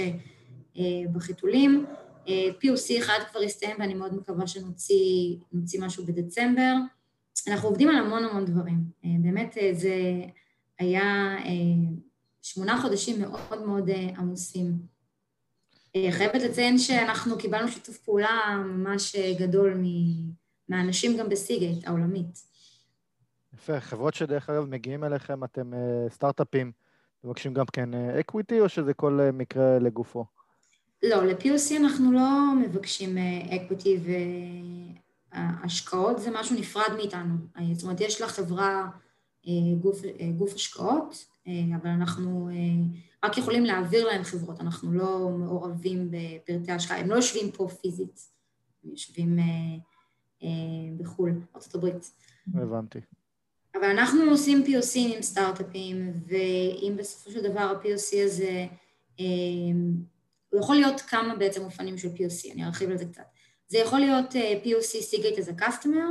בחיתולים. 1.14 1.86
POC 2.28 3.00
אחד 3.00 3.20
כבר 3.32 3.40
הסתיים 3.40 3.76
ואני 3.80 3.94
מאוד 3.94 4.16
מקווה 4.16 4.48
שנוציא 4.48 5.82
משהו 5.82 6.06
בדצמבר. 6.06 6.76
אנחנו 7.48 7.70
עובדים 7.70 7.90
על 7.90 7.96
המון 7.96 8.24
המון 8.24 8.46
דברים. 8.46 8.84
אה, 9.06 9.10
באמת 9.22 9.58
אה, 9.58 9.70
זה 9.74 9.96
היה 10.80 11.38
אה, 11.46 11.52
שמונה 12.42 12.82
חודשים 12.82 13.22
מאוד 13.22 13.66
מאוד 13.66 13.90
עמוסים. 14.18 14.99
חייבת 16.12 16.42
לציין 16.42 16.78
שאנחנו 16.78 17.38
קיבלנו 17.38 17.68
שיתוף 17.68 17.98
פעולה 17.98 18.64
ממש 18.66 19.16
גדול 19.40 19.84
מהאנשים 20.70 21.18
גם 21.18 21.30
ב 21.30 21.37
Seagate 21.37 21.88
העולמית. 21.88 22.50
יפה, 23.54 23.80
חברות 23.80 24.14
שדרך 24.14 24.50
אגב 24.50 24.66
מגיעים 24.66 25.04
אליכם, 25.04 25.44
אתם 25.44 25.72
סטארט-אפים, 26.10 26.72
מבקשים 27.24 27.54
גם 27.54 27.66
כן 27.66 27.94
equity, 27.94 28.60
או 28.60 28.70
שזה 28.70 28.94
כל 28.94 29.20
מקרה 29.34 29.80
לגופו? 29.80 30.26
לא, 31.04 31.26
ל-POC 31.26 31.78
אנחנו 31.78 32.12
לא 32.12 32.54
מבקשים 32.62 33.18
equity 33.56 34.00
והשקעות 35.34 36.20
זה 36.20 36.32
משהו 36.34 36.56
נפרד 36.56 36.94
מאיתנו. 36.98 37.36
זאת 37.74 37.84
אומרת, 37.84 38.02
יש 38.02 38.22
לחברה 38.22 38.88
אה, 39.48 39.54
גוף, 39.82 40.02
אה, 40.06 40.32
גוף 40.38 40.54
השקעות, 40.56 41.26
אה, 41.48 41.54
אבל 41.82 41.90
אנחנו 41.90 42.50
רק 43.26 43.38
יכולים 43.38 43.66
להעביר 43.66 44.08
להם 44.08 44.24
חברות, 44.24 44.62
אנחנו 44.62 44.92
לא 44.92 45.30
מעורבים 45.30 46.12
בפרטי 46.12 46.72
השקעה, 46.72 47.00
הם 47.00 47.10
לא 47.10 47.16
יושבים 47.16 47.52
פה 47.52 47.68
פיזית, 47.82 48.20
הם 48.84 48.90
יושבים 48.92 49.40
בחו"ל, 50.98 51.32
ארה"ב. 51.56 51.90
הבנתי. 52.54 53.00
אבל 53.76 53.84
אנחנו 53.84 54.22
עושים 54.30 54.64
POC 54.66 55.16
עם 55.16 55.22
סטארט-אפים, 55.22 56.14
ואם 56.28 56.94
בסופו 56.98 57.32
של 57.32 57.52
דבר 57.52 57.60
ה-POC 57.60 58.16
הזה 58.26 58.66
הוא 60.50 60.60
יכול 60.60 60.76
להיות 60.76 61.02
כמה 61.02 61.36
בעצם 61.36 61.62
אופנים 61.62 61.98
של 61.98 62.08
POC, 62.08 62.54
אני 62.54 62.66
ארחיב 62.66 62.90
על 62.90 62.98
זה 62.98 63.06
קצת. 63.06 63.24
זה 63.68 63.78
יכול 63.78 64.00
להיות 64.00 64.32
אה, 64.32 64.66
POC 64.66 65.02
Seagate 65.02 65.38
as 65.38 65.50
a 65.50 65.62
customer, 65.62 66.10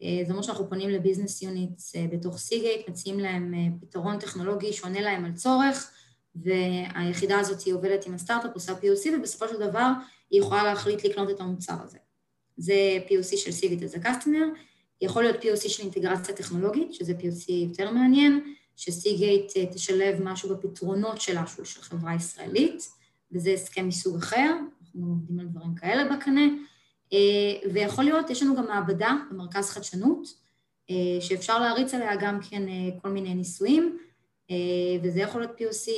אה, 0.00 0.04
זה 0.26 0.32
אומר 0.32 0.42
שאנחנו 0.42 0.68
פונים 0.68 0.90
ל 0.90 0.96
business 0.96 1.42
units 1.42 1.96
אה, 1.96 1.98
בתוך 2.12 2.38
Seagate, 2.38 2.88
מציעים 2.88 3.20
להם 3.20 3.54
פתרון 3.80 4.18
טכנולוגי 4.18 4.72
שעונה 4.72 5.00
להם 5.00 5.24
על 5.24 5.32
צורך, 5.32 5.90
והיחידה 6.34 7.38
הזאת 7.38 7.60
היא 7.60 7.74
עובדת 7.74 8.06
עם 8.06 8.14
הסטארט-אפ, 8.14 8.54
עושה 8.54 8.72
POC, 8.72 9.08
ובסופו 9.18 9.48
של 9.48 9.56
דבר 9.56 9.88
היא 10.30 10.40
יכולה 10.40 10.64
להחליט 10.64 11.04
לקנות 11.04 11.30
את 11.30 11.40
המוצר 11.40 11.76
הזה. 11.82 11.98
זה 12.56 12.74
POC 13.08 13.36
של 13.36 13.52
סיגייט 13.52 13.82
as 13.82 13.96
a 13.96 14.08
יכול 15.00 15.22
להיות 15.22 15.36
POC 15.44 15.68
של 15.68 15.82
אינטגרציה 15.82 16.34
טכנולוגית, 16.34 16.94
שזה 16.94 17.12
POC 17.12 17.52
יותר 17.52 17.90
מעניין, 17.90 18.54
שסיגייט 18.76 19.52
תשלב 19.72 20.22
משהו 20.22 20.48
בפתרונות 20.48 21.20
שלה, 21.20 21.46
שהוא 21.46 21.64
של 21.64 21.82
חברה 21.82 22.14
ישראלית. 22.14 22.88
וזה 23.32 23.50
הסכם 23.50 23.88
מסוג 23.88 24.16
אחר, 24.16 24.50
אנחנו 24.80 25.08
עובדים 25.08 25.40
על 25.40 25.46
דברים 25.46 25.74
כאלה 25.74 26.16
בקנה, 26.16 26.44
אה, 27.12 27.70
ויכול 27.72 28.04
להיות, 28.04 28.30
יש 28.30 28.42
לנו 28.42 28.56
גם 28.56 28.66
מעבדה 28.66 29.16
במרכז 29.30 29.70
חדשנות, 29.70 30.34
אה, 30.90 31.20
שאפשר 31.20 31.60
להריץ 31.60 31.94
עליה 31.94 32.16
גם 32.16 32.38
כן 32.50 32.68
אה, 32.68 33.00
כל 33.02 33.08
מיני 33.08 33.34
ניסויים, 33.34 33.98
וזה 35.02 35.20
יכול 35.20 35.40
להיות 35.40 35.60
POC 35.60 35.90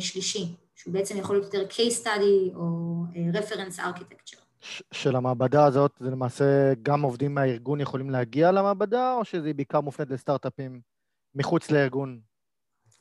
שלישי, 0.00 0.54
שהוא 0.74 0.94
בעצם 0.94 1.16
יכול 1.16 1.36
להיות 1.36 1.54
יותר 1.54 1.66
case 1.68 2.04
study 2.04 2.56
או 2.56 3.02
reference 3.32 3.78
architecture. 3.78 4.44
של 4.92 5.16
המעבדה 5.16 5.64
הזאת, 5.64 5.90
זה 6.00 6.10
למעשה 6.10 6.74
גם 6.82 7.02
עובדים 7.02 7.34
מהארגון 7.34 7.80
יכולים 7.80 8.10
להגיע 8.10 8.52
למעבדה, 8.52 9.14
או 9.14 9.24
שזה 9.24 9.54
בעיקר 9.54 9.80
מופנית 9.80 10.10
לסטארט-אפים 10.10 10.80
מחוץ 11.34 11.70
לארגון? 11.70 12.20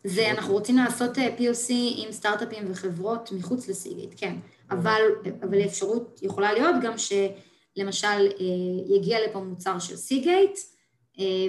זה, 0.03 0.31
אנחנו 0.31 0.53
רוצים 0.53 0.77
לעשות 0.77 1.17
אה, 1.17 1.36
POC 1.38 1.72
עם 1.98 2.12
סטארט-אפים 2.12 2.72
וחברות 2.72 3.29
מחוץ 3.31 3.67
ל 3.67 3.73
Seagate, 3.73 4.13
כן. 4.17 4.36
אבל, 4.72 5.01
אבל 5.43 5.62
האפשרות 5.62 6.19
יכולה 6.22 6.53
להיות 6.53 6.75
גם 6.81 6.93
שלמשל 6.98 8.07
אה, 8.07 8.95
יגיע 8.95 9.17
לפה 9.27 9.39
מוצר 9.39 9.79
של 9.79 9.95
Seagate, 9.95 10.51
אה, 10.51 10.73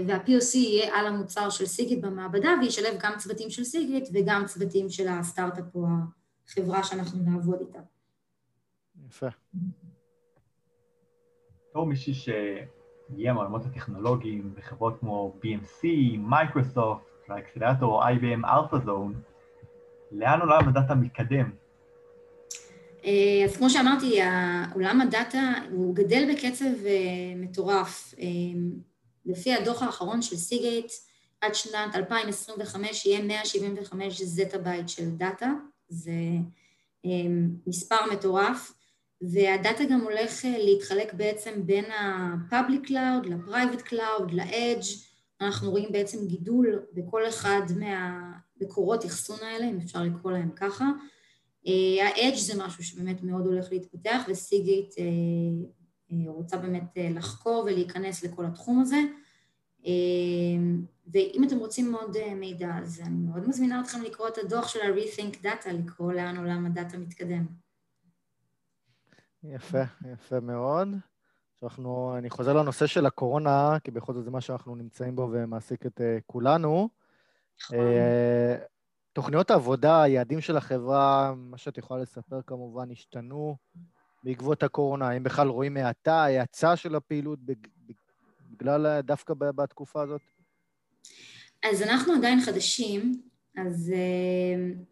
וה-POC 0.07 0.57
יהיה 0.57 0.99
על 0.99 1.07
המוצר 1.07 1.51
של 1.51 1.67
Seagate 1.67 2.05
במעבדה, 2.05 2.51
וישלב 2.61 2.95
גם 3.01 3.13
צוותים 3.19 3.51
של 3.51 3.65
Seagate 3.65 4.09
וגם 4.15 4.43
צוותים 4.47 4.89
של 4.89 5.09
הסטארט-אפ 5.09 5.75
או 5.75 5.87
החברה 6.49 6.85
שאנחנו 6.85 7.23
נעבוד 7.23 7.61
איתה. 7.61 7.79
יפה. 9.09 9.27
בתור 11.71 11.87
מישהי 11.87 12.15
שהגיע 12.15 13.33
מהעולמות 13.33 13.65
הטכנולוגיים 13.65 14.55
בחברות 14.57 15.01
כמו 15.01 15.35
BMC, 15.43 15.87
Microsoft, 16.19 17.03
לאקסלרטור 17.29 18.03
IBM 18.05 18.45
AlphaZone, 18.45 19.15
לאן 20.13 20.41
עולם 20.41 20.69
הדאטה 20.69 20.95
מתקדם? 20.95 21.51
אה, 23.05 23.45
אז 23.45 23.57
כמו 23.57 23.71
שאמרתי, 23.71 24.21
עולם 24.75 25.01
הדאטה 25.01 25.53
הוא 25.71 25.95
גדל 25.95 26.33
בקצב 26.33 26.87
אה, 26.87 27.35
מטורף. 27.37 28.15
אה, 29.27 29.33
לפי 29.33 29.55
הדוח 29.55 29.83
האחרון 29.83 30.23
של 30.23 30.37
Seagate, 30.37 30.93
עד 31.41 31.55
שנת 31.55 31.95
2025 31.95 33.07
יהיה 33.07 33.23
175 33.23 34.23
זטה 34.23 34.59
בייט 34.59 34.89
של 34.89 35.11
דאטה, 35.11 35.53
זה 35.89 36.13
מספר 37.67 37.97
מטורף, 38.13 38.73
והדאטה 39.21 39.85
גם 39.85 40.01
הולך 40.01 40.45
להתחלק 40.45 41.15
בעצם 41.15 41.67
בין 41.67 41.85
ה-Public 41.85 42.89
Cloud 42.89 43.29
ל-Private 43.29 43.89
Cloud, 43.89 44.33
ל-Edge, 44.33 44.87
אנחנו 45.41 45.71
רואים 45.71 45.93
בעצם 45.93 46.27
גידול 46.27 46.83
בכל 46.93 47.29
אחד 47.29 47.63
מהמקורות 47.77 49.07
אחסון 49.07 49.39
האלה, 49.43 49.71
אם 49.71 49.79
אפשר 49.85 50.03
לקרוא 50.03 50.33
להם 50.33 50.51
ככה. 50.57 50.85
ה-Edge 52.03 52.37
זה 52.37 52.65
משהו 52.65 52.85
שבאמת 52.85 53.23
מאוד 53.23 53.47
הולך 53.47 53.73
להתפתח, 53.73 54.23
וסיגייט 54.29 54.95
אה, 54.99 55.05
אה, 55.05 55.09
רוצה 56.27 56.57
באמת 56.57 56.99
אה, 56.99 57.09
לחקור 57.11 57.65
ולהיכנס 57.67 58.25
לכל 58.25 58.47
התחום 58.47 58.81
הזה. 58.81 58.97
ואם 61.07 61.45
אתם 61.47 61.59
רוצים 61.59 61.95
עוד 61.95 62.17
מידע, 62.35 62.71
אז 62.83 63.01
אני 63.01 63.19
מאוד 63.19 63.49
מזמינה 63.49 63.81
אתכם 63.81 64.03
לקרוא 64.03 64.29
את 64.29 64.39
הדוח 64.39 64.69
של 64.69 64.79
ה-Rethink 64.81 65.45
Data, 65.45 65.73
לקרוא 65.73 66.13
לאן 66.13 66.37
עולם 66.37 66.67
הדאטה 66.67 66.99
מתקדם. 66.99 67.47
יפה, 69.43 69.83
יפה 70.13 70.41
מאוד. 70.41 70.89
אנחנו, 71.63 72.15
אני 72.19 72.31
חוזר 72.31 72.53
לנושא 72.53 72.87
של 72.87 73.07
הקורונה, 73.07 73.77
כי 73.85 73.91
בכל 73.91 74.13
זאת 74.13 74.25
זה 74.25 74.31
מה 74.31 74.41
שאנחנו 74.41 74.75
נמצאים 74.75 75.17
בו 75.17 75.29
ומעסיק 75.33 75.87
את 75.87 76.01
uh, 76.01 76.23
כולנו. 76.27 76.89
Uh, 77.63 77.75
תוכניות 79.13 79.51
העבודה, 79.51 80.03
היעדים 80.03 80.41
של 80.41 80.57
החברה, 80.57 81.35
מה 81.37 81.59
שאת 81.59 81.79
יכולה 81.79 82.03
לספר 82.03 82.43
כמובן, 82.43 82.91
השתנו 82.91 83.57
בעקבות 84.25 84.63
הקורונה. 84.63 85.09
האם 85.09 85.23
בכלל 85.23 85.49
רואים 85.49 85.77
האטה, 85.77 86.25
האצה 86.25 86.77
של 86.77 86.95
הפעילות 86.95 87.39
בגלל 88.51 89.01
דווקא 89.01 89.35
בתקופה 89.35 90.03
הזאת? 90.03 90.21
אז 91.71 91.83
אנחנו 91.83 92.13
עדיין 92.15 92.41
חדשים, 92.41 93.23
אז 93.57 93.93
אה, 93.93 94.85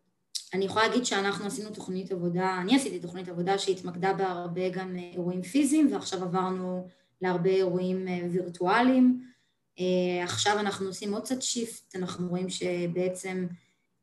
אני 0.55 0.65
יכולה 0.65 0.89
להגיד 0.89 1.05
שאנחנו 1.05 1.47
עשינו 1.47 1.71
תוכנית 1.71 2.13
עבודה, 2.13 2.59
אני 2.61 2.77
עשיתי 2.77 3.01
תוכנית 3.01 3.29
עבודה 3.29 3.59
שהתמקדה 3.59 4.13
בהרבה 4.13 4.69
גם 4.69 4.97
אירועים 4.97 5.43
פיזיים, 5.43 5.93
ועכשיו 5.93 6.25
עברנו 6.25 6.89
להרבה 7.23 7.51
אירועים 7.51 8.09
אה, 8.09 8.21
וירטואליים. 8.33 9.23
אה, 9.79 10.25
עכשיו 10.25 10.59
אנחנו 10.59 10.87
עושים 10.87 11.15
עוד 11.15 11.23
קצת 11.23 11.43
shift, 11.43 11.97
אנחנו 11.97 12.29
רואים 12.29 12.51
שבעצם 12.51 13.47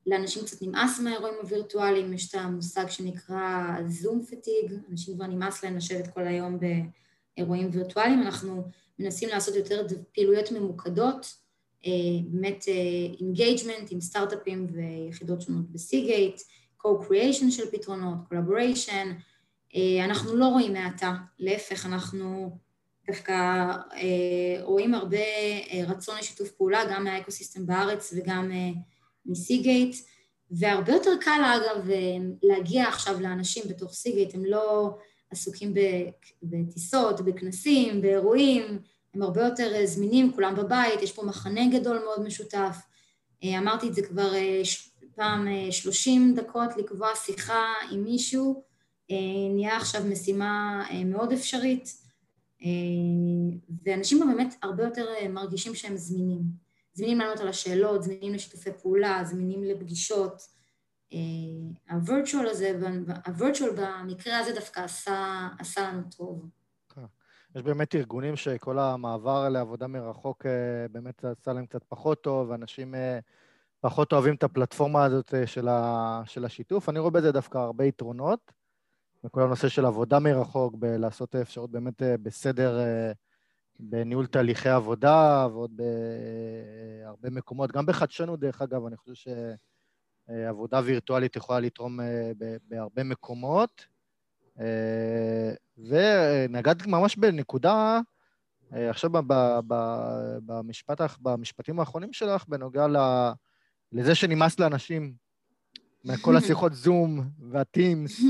לאנשים 0.07 0.43
קצת 0.43 0.61
נמאס 0.61 0.99
מהאירועים 0.99 1.35
הווירטואליים, 1.41 2.13
יש 2.13 2.29
את 2.29 2.35
המושג 2.35 2.89
שנקרא 2.89 3.75
Zoom 3.87 4.25
fatigue, 4.25 4.73
אנשים 4.91 5.15
כבר 5.15 5.27
נמאס 5.27 5.63
להם 5.63 5.77
לשבת 5.77 6.07
כל 6.13 6.27
היום 6.27 6.59
באירועים 6.59 7.69
וירטואליים, 7.71 8.21
אנחנו 8.21 8.63
מנסים 8.99 9.29
לעשות 9.29 9.55
יותר 9.55 9.87
פעילויות 10.13 10.51
ממוקדות, 10.51 11.35
אה, 11.85 11.91
באמת 12.27 12.65
engagement 13.19 13.79
אה, 13.79 13.87
עם 13.91 14.01
סטארט-אפים 14.01 14.67
ויחידות 14.73 15.41
שונות 15.41 15.71
ב 15.71 15.79
Seagate, 15.79 16.41
co-creation 16.81 17.51
של 17.51 17.71
פתרונות, 17.71 18.17
collaboration, 18.31 19.07
אה, 19.75 20.05
אנחנו 20.05 20.35
לא 20.35 20.45
רואים 20.45 20.73
האטה, 20.73 21.15
להפך, 21.39 21.85
אנחנו 21.85 22.57
דווקא 23.07 23.65
רואים 24.61 24.93
הרבה 24.93 25.17
רצון 25.87 26.17
לשיתוף 26.19 26.51
פעולה, 26.51 26.79
גם 26.91 27.03
מה 27.03 27.15
ecosystem 27.15 27.65
בארץ 27.65 28.13
וגם 28.17 28.51
מ 29.29 29.37
Seagate, 29.37 29.95
והרבה 30.51 30.93
יותר 30.93 31.11
קל 31.21 31.41
אגב 31.45 31.89
להגיע 32.43 32.87
עכשיו 32.87 33.19
לאנשים 33.19 33.63
בתוך 33.69 33.93
Seagate, 33.93 34.35
הם 34.35 34.45
לא 34.45 34.97
עסוקים 35.31 35.73
בטיסות, 36.43 37.21
בכנסים, 37.21 38.01
באירועים, 38.01 38.79
הם 39.13 39.21
הרבה 39.21 39.41
יותר 39.41 39.75
אה, 39.75 39.85
זמינים, 39.85 40.33
כולם 40.33 40.55
בבית, 40.55 41.01
יש 41.01 41.11
פה 41.11 41.23
מחנה 41.23 41.79
גדול 41.79 41.99
מאוד 41.99 42.23
משותף. 42.23 42.75
אה, 43.43 43.57
אמרתי 43.57 43.87
את 43.87 43.95
זה 43.95 44.01
כבר 44.01 44.33
אה, 44.35 44.61
פעם 45.15 45.47
30 45.71 46.35
דקות 46.35 46.77
לקבוע 46.77 47.07
שיחה 47.15 47.73
עם 47.91 48.03
מישהו, 48.03 48.63
נהיה 49.55 49.77
עכשיו 49.77 50.03
משימה 50.05 50.83
מאוד 51.05 51.31
אפשרית, 51.31 51.93
ואנשים 53.85 54.19
גם 54.19 54.27
באמת 54.27 54.55
הרבה 54.63 54.83
יותר 54.83 55.05
מרגישים 55.29 55.75
שהם 55.75 55.97
זמינים. 55.97 56.39
זמינים 56.99 57.19
לענות 57.19 57.39
על 57.39 57.47
השאלות, 57.47 58.03
זמינים 58.03 58.33
לשיתופי 58.33 58.69
פעולה, 58.81 59.21
זמינים 59.25 59.63
לפגישות. 59.63 60.41
ה-virtual 61.89 62.49
הזה, 62.49 62.79
ה-virtual 63.25 63.71
במקרה 63.75 64.39
הזה 64.39 64.53
דווקא 64.53 64.79
עשה, 64.79 65.47
עשה 65.59 65.81
לנו 65.81 66.01
טוב. 66.17 66.45
יש 67.55 67.61
באמת 67.61 67.95
ארגונים 67.95 68.35
שכל 68.35 68.79
המעבר 68.79 69.49
לעבודה 69.49 69.87
מרחוק 69.87 70.45
אה, 70.45 70.87
באמת 70.91 71.25
עשה 71.25 71.53
להם 71.53 71.65
קצת 71.65 71.83
פחות 71.83 72.23
טוב, 72.23 72.49
ואנשים 72.49 72.95
אה, 72.95 73.19
פחות 73.79 74.13
אוהבים 74.13 74.35
את 74.35 74.43
הפלטפורמה 74.43 75.03
הזאת 75.03 75.33
אה, 75.33 75.47
של, 75.47 75.67
ה, 75.67 76.21
של 76.25 76.45
השיתוף. 76.45 76.89
אני 76.89 76.99
רואה 76.99 77.11
בזה 77.11 77.31
דווקא 77.31 77.57
הרבה 77.57 77.85
יתרונות, 77.85 78.51
בכל 79.23 79.41
הנושא 79.41 79.67
של 79.67 79.85
עבודה 79.85 80.19
מרחוק, 80.19 80.75
בלעשות 80.75 81.35
אפשרות 81.35 81.71
באמת 81.71 82.01
בסדר, 82.21 82.79
בניהול 83.79 84.25
תהליכי 84.25 84.69
עבודה 84.69 85.47
ועוד 85.51 85.71
בהרבה 87.03 87.29
מקומות, 87.29 87.71
גם 87.71 87.85
בחדשנות, 87.85 88.39
דרך 88.39 88.61
אגב, 88.61 88.85
אני 88.85 88.97
חושב 88.97 89.31
שעבודה 90.27 90.81
וירטואלית 90.83 91.35
יכולה 91.35 91.59
לתרום 91.59 91.99
בהרבה 92.67 93.03
מקומות. 93.03 93.85
ונגעת 95.77 96.87
ממש 96.87 97.15
בנקודה, 97.15 97.99
אה, 98.73 98.89
עכשיו 98.89 99.11
במשפט, 100.45 101.01
במשפטים 101.21 101.79
האחרונים 101.79 102.13
שלך, 102.13 102.47
בנוגע 102.47 102.85
לזה 103.91 104.15
שנמאס 104.15 104.59
לאנשים 104.59 105.13
מכל 106.05 106.37
השיחות 106.37 106.73
זום 106.83 107.29
והטימס. 107.51 108.21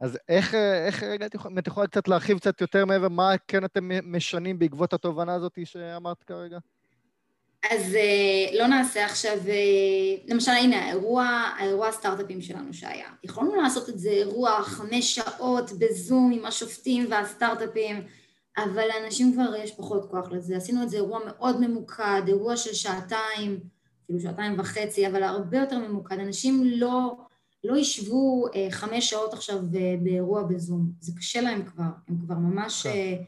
אז 0.00 0.18
איך, 0.28 0.54
איך 0.54 1.02
רגע, 1.02 1.26
את 1.58 1.66
יכולה 1.66 1.86
קצת 1.86 2.08
להרחיב 2.08 2.38
קצת 2.38 2.60
יותר 2.60 2.84
מעבר, 2.84 3.08
מה 3.08 3.34
כן 3.48 3.64
אתם 3.64 3.90
משנים 4.04 4.58
בעקבות 4.58 4.92
התובנה 4.92 5.34
הזאת 5.34 5.58
שאמרת 5.64 6.22
כרגע? 6.22 6.58
אז 7.70 7.94
אה, 7.94 8.58
לא 8.58 8.66
נעשה 8.66 9.04
עכשיו, 9.04 9.38
אה, 9.48 9.54
למשל 10.26 10.50
הנה 10.50 10.84
האירוע, 10.84 11.24
האירוע 11.58 11.88
הסטארט-אפים 11.88 12.40
שלנו 12.40 12.74
שהיה. 12.74 13.08
יכולנו 13.24 13.54
לעשות 13.54 13.88
את 13.88 13.98
זה 13.98 14.10
אירוע 14.10 14.62
חמש 14.62 15.14
שעות 15.14 15.70
בזום 15.78 16.32
עם 16.34 16.44
השופטים 16.44 17.06
והסטארט-אפים, 17.10 18.06
אבל 18.58 18.84
לאנשים 18.94 19.32
כבר 19.32 19.56
יש 19.56 19.72
פחות 19.74 20.10
כוח 20.10 20.32
לזה. 20.32 20.56
עשינו 20.56 20.82
את 20.82 20.90
זה 20.90 20.96
אירוע 20.96 21.18
מאוד 21.26 21.60
ממוקד, 21.60 22.22
אירוע 22.26 22.56
של 22.56 22.74
שעתיים, 22.74 23.60
אפילו 24.04 24.20
שעתיים 24.20 24.60
וחצי, 24.60 25.06
אבל 25.06 25.22
הרבה 25.22 25.58
יותר 25.58 25.78
ממוקד. 25.78 26.18
אנשים 26.18 26.62
לא, 26.64 27.16
לא 27.64 27.76
ישבו 27.76 28.46
אה, 28.54 28.68
חמש 28.70 29.10
שעות 29.10 29.32
עכשיו 29.32 29.58
באירוע 30.02 30.42
בזום, 30.42 30.92
זה 31.00 31.12
קשה 31.18 31.40
להם 31.40 31.64
כבר, 31.64 31.90
הם 32.08 32.18
כבר 32.24 32.34
ממש... 32.34 32.86
כן. 32.86 33.22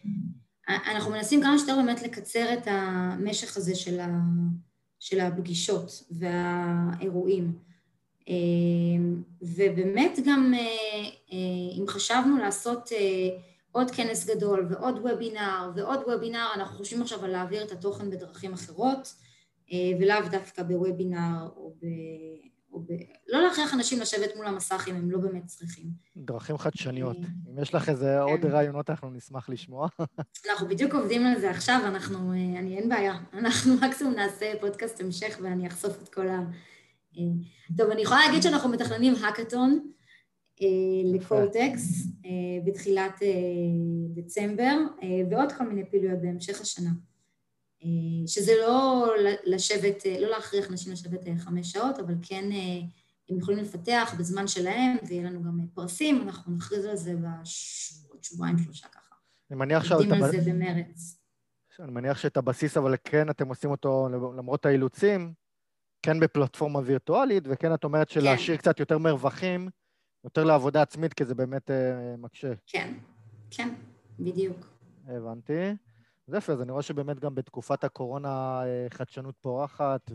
אנחנו 0.69 1.11
מנסים 1.11 1.43
כמה 1.43 1.59
שיותר 1.59 1.77
באמת 1.77 2.03
לקצר 2.03 2.53
את 2.53 2.67
המשך 2.67 3.57
הזה 3.57 3.75
של, 3.75 4.01
ה, 4.01 4.09
של 4.99 5.21
הפגישות 5.21 6.05
והאירועים. 6.11 7.53
אמ, 8.29 9.23
ובאמת 9.43 10.19
גם 10.27 10.55
אה, 10.55 10.61
אה, 11.33 11.79
אם 11.79 11.85
חשבנו 11.89 12.39
לעשות 12.39 12.93
אה, 12.93 13.39
עוד 13.73 13.91
כנס 13.91 14.31
גדול 14.31 14.67
ועוד 14.71 14.99
וובינר 14.99 15.71
ועוד 15.77 16.01
וובינר, 16.07 16.47
אנחנו 16.55 16.79
חושבים 16.79 17.03
עכשיו 17.03 17.25
על 17.25 17.31
להעביר 17.31 17.65
את 17.65 17.73
התוכן 17.73 18.11
בדרכים 18.11 18.53
אחרות, 18.53 19.15
ולאו 20.01 20.29
דווקא 20.31 20.63
בוובינר 20.63 21.49
או 21.57 21.75
ב... 21.83 21.87
או 22.73 22.81
ב... 22.81 22.87
לא 23.29 23.43
להכריח 23.43 23.75
אנשים 23.75 24.01
לשבת 24.01 24.37
מול 24.37 24.47
המסך 24.47 24.85
אם 24.89 24.95
הם 24.95 25.11
לא 25.11 25.19
באמת 25.19 25.47
צריכים. 25.47 25.87
דרכים 26.17 26.59
חדשניות. 26.59 27.17
אה, 27.17 27.51
אם 27.51 27.59
יש 27.59 27.75
לך 27.75 27.89
איזה 27.89 28.19
כן. 28.27 28.33
עוד 28.33 28.45
רעיונות, 28.45 28.91
אנחנו 28.91 29.11
נשמח 29.11 29.49
לשמוע. 29.49 29.89
אנחנו 30.51 30.69
בדיוק 30.69 30.95
עובדים 30.95 31.27
על 31.27 31.41
זה 31.41 31.51
עכשיו, 31.51 31.81
אנחנו, 31.85 32.33
אה, 32.33 32.59
אני 32.59 32.79
אין 32.79 32.89
בעיה. 32.89 33.19
אנחנו 33.39 33.75
מקסימום 33.75 34.15
נעשה 34.15 34.53
פודקאסט 34.61 35.01
המשך 35.01 35.39
ואני 35.43 35.67
אחשוף 35.67 36.03
את 36.03 36.09
כל 36.09 36.29
ה... 36.29 36.39
אה, 37.19 37.23
טוב, 37.77 37.91
אני 37.91 38.03
יכולה 38.03 38.21
להגיד 38.27 38.43
שאנחנו 38.43 38.69
מתכננים 38.69 39.15
האקתון 39.15 39.89
לקורטקס 41.15 42.07
בתחילת 42.67 43.21
דצמבר, 44.15 44.77
ועוד 45.31 45.53
כל 45.53 45.65
מיני 45.69 45.91
פעילויות 45.91 46.21
בהמשך 46.23 46.61
השנה. 46.61 46.91
אה, 47.85 47.89
שזה 48.27 48.53
לא 48.61 49.07
לשבת, 49.45 50.07
אה, 50.07 50.21
לא 50.21 50.31
להכריח 50.31 50.71
נשים 50.71 50.93
לשבת 50.93 51.29
אה, 51.29 51.39
חמש 51.39 51.73
שעות, 51.73 51.99
אבל 51.99 52.15
כן 52.23 52.45
הם 53.29 53.39
יכולים 53.39 53.65
לפתח 53.65 54.15
בזמן 54.19 54.47
שלהם, 54.47 54.97
ויהיה 55.09 55.23
לנו 55.23 55.43
גם 55.43 55.61
פרסים, 55.75 56.23
אנחנו 56.23 56.57
נכריז 56.57 56.85
על 56.85 56.97
זה 56.97 57.15
בעוד 57.15 58.23
שבועיים, 58.25 58.59
שלושה 58.59 58.89
ככה. 58.89 59.15
אני 59.51 59.59
מניח 59.59 59.85
שאתה... 59.85 59.95
עובדים 59.95 60.23
על 60.23 60.31
זה 60.31 60.51
במרץ. 60.51 61.19
אני 61.81 61.93
מניח 61.93 62.19
שאת 62.19 62.37
הבסיס, 62.37 62.77
אבל 62.77 62.95
כן 63.05 63.31
אתם 63.31 63.49
עושים 63.49 63.71
אותו 63.71 64.09
למרות 64.37 64.67
האילוצים, 64.67 65.33
כן 66.03 66.21
בפלטפורמה 66.21 66.81
וירטואלית, 66.85 67.45
וכן 67.47 67.75
את 67.75 67.85
אומרת 67.85 68.09
שלהשאיר 68.09 68.57
כן. 68.57 68.63
קצת 68.63 68.81
יותר 68.81 68.99
מרווחים, 68.99 69.69
יותר 70.25 70.45
לעבודה 70.45 70.83
עצמית, 70.83 71.15
כי 71.15 71.25
זה 71.25 71.35
באמת 71.35 71.71
מקשה. 72.19 72.53
כן, 72.67 72.95
כן, 73.51 73.69
בדיוק. 74.19 74.67
הבנתי. 75.09 75.75
זה 76.27 76.37
יפה, 76.37 76.53
אז 76.53 76.63
אני 76.63 76.73
רואה 76.73 76.83
שבאמת 76.83 77.21
גם 77.21 77.35
בתקופת 77.35 77.85
הקורונה 77.85 78.63
אה, 78.65 78.87
חדשנות 78.91 79.35
פורחת, 79.41 80.11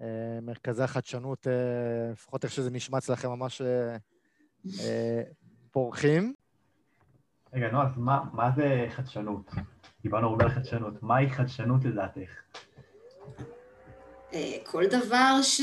ומרכזי 0.00 0.82
החדשנות, 0.82 1.46
אה, 1.46 2.12
לפחות 2.12 2.44
איך 2.44 2.52
שזה 2.52 2.70
נשמע 2.70 2.98
אצלכם, 2.98 3.28
ממש 3.28 3.62
אה, 3.62 5.22
פורחים. 5.70 6.34
רגע, 7.52 7.70
נו, 7.70 7.82
אז 7.82 7.98
מה, 7.98 8.20
מה 8.32 8.50
זה 8.56 8.86
חדשנות? 8.90 9.50
דיברנו 10.02 10.28
הרבה 10.28 10.44
על 10.44 10.50
חדשנות. 10.50 11.02
מהי 11.02 11.30
חדשנות 11.30 11.84
לדעתך? 11.84 12.30
כל 14.64 14.84
דבר 14.86 15.42
ש... 15.42 15.60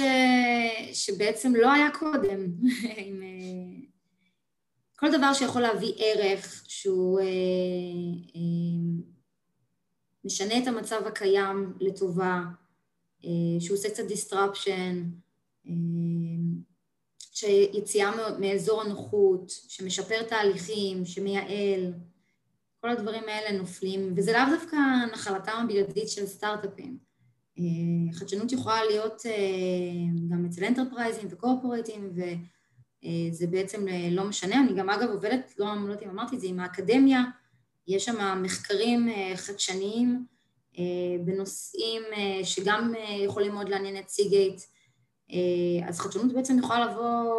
שבעצם 0.94 1.54
לא 1.56 1.74
היה 1.74 1.88
קודם. 2.00 2.40
כל 4.96 5.18
דבר 5.18 5.34
שיכול 5.34 5.62
להביא 5.62 5.94
ערך 5.98 6.64
שהוא 6.68 7.20
אה, 7.20 7.26
אה, 8.36 9.04
משנה 10.26 10.58
את 10.58 10.68
המצב 10.68 11.02
הקיים 11.06 11.74
לטובה, 11.80 12.42
שהוא 13.60 13.78
עושה 13.78 13.90
קצת 13.90 14.04
disruption, 14.04 14.96
שיציאה 17.36 18.12
מאזור 18.40 18.82
הנוחות, 18.82 19.50
שמשפר 19.68 20.24
תהליכים, 20.24 21.06
שמייעל, 21.06 21.94
כל 22.82 22.90
הדברים 22.90 23.24
האלה 23.28 23.58
נופלים, 23.58 24.14
וזה 24.16 24.32
לאו 24.32 24.56
דווקא 24.60 24.76
נחלתם 25.14 25.52
הבלעדית 25.64 26.10
של 26.10 26.26
סטארט-אפים. 26.26 26.98
אה, 27.60 28.14
חדשנות 28.14 28.52
יכולה 28.52 28.86
להיות 28.86 29.26
אה, 29.26 29.32
גם 30.30 30.46
אצל 30.46 30.66
אנטרפרייזים 30.66 31.28
וקורפורטים, 31.32 32.12
וזה 33.06 33.48
בעצם 33.48 33.86
לא 34.12 34.24
משנה. 34.24 34.60
אני 34.60 34.74
גם 34.74 34.90
אגב 34.90 35.10
עובדת, 35.10 35.54
לא, 35.58 35.66
לא 35.66 35.92
יודעת 35.92 36.04
אם 36.04 36.10
אמרתי 36.10 36.36
את 36.36 36.42
זה, 36.42 36.48
עם 36.48 36.60
האקדמיה, 36.60 37.24
יש 37.88 38.06
שם 38.06 38.42
מחקרים 38.44 39.10
אה, 39.10 39.34
חדשניים 39.36 40.26
בנושאים 41.26 42.02
שגם 42.44 42.94
יכולים 43.26 43.54
מאוד 43.54 43.70
לעניין 43.70 43.98
את 43.98 44.10
סיגייט. 44.10 44.62
אז 45.88 46.00
חדשנות 46.00 46.34
בעצם 46.34 46.60
יכולה 46.60 46.86
לבוא 46.86 47.34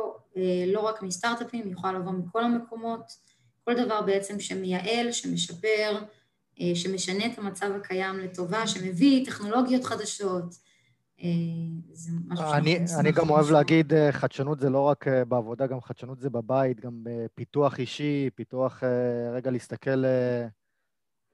לא 0.66 0.80
רק 0.80 1.02
מסטארט-אפים, 1.02 1.64
היא 1.64 1.72
יכולה 1.72 1.92
לבוא 1.92 2.12
מכל 2.12 2.44
המקומות. 2.44 3.02
כל 3.66 3.74
דבר 3.74 4.02
בעצם 4.02 4.40
שמייעל, 4.40 5.12
שמשפר, 5.12 5.98
אה, 6.60 6.72
שמשנה 6.74 7.26
את 7.26 7.38
המצב 7.38 7.70
הקיים 7.76 8.18
לטובה, 8.18 8.66
שמביא 8.66 9.26
טכנולוגיות 9.26 9.84
חדשות. 9.84 10.44
אה, 11.22 11.28
זה 11.92 12.12
משהו 12.26 12.52
אני, 12.52 12.78
אני 13.00 13.12
גם 13.12 13.30
אוהב. 13.30 13.50
להגיד, 13.50 13.92
אה, 13.92 14.12
חדשנות 14.12 14.60
זה 14.60 14.70
לא 14.70 14.80
רק 14.80 15.06
בעבודה, 15.28 15.66
גם 15.66 15.80
חדשנות 15.80 16.20
זה 16.20 16.30
בבית, 16.30 16.80
גם 16.80 17.04
פיתוח 17.34 17.78
אישי, 17.78 18.30
פיתוח, 18.34 18.82
רגע 19.32 19.50
להסתכל 19.50 20.04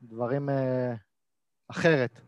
דברים 0.03 0.49
אחרת. 1.68 2.21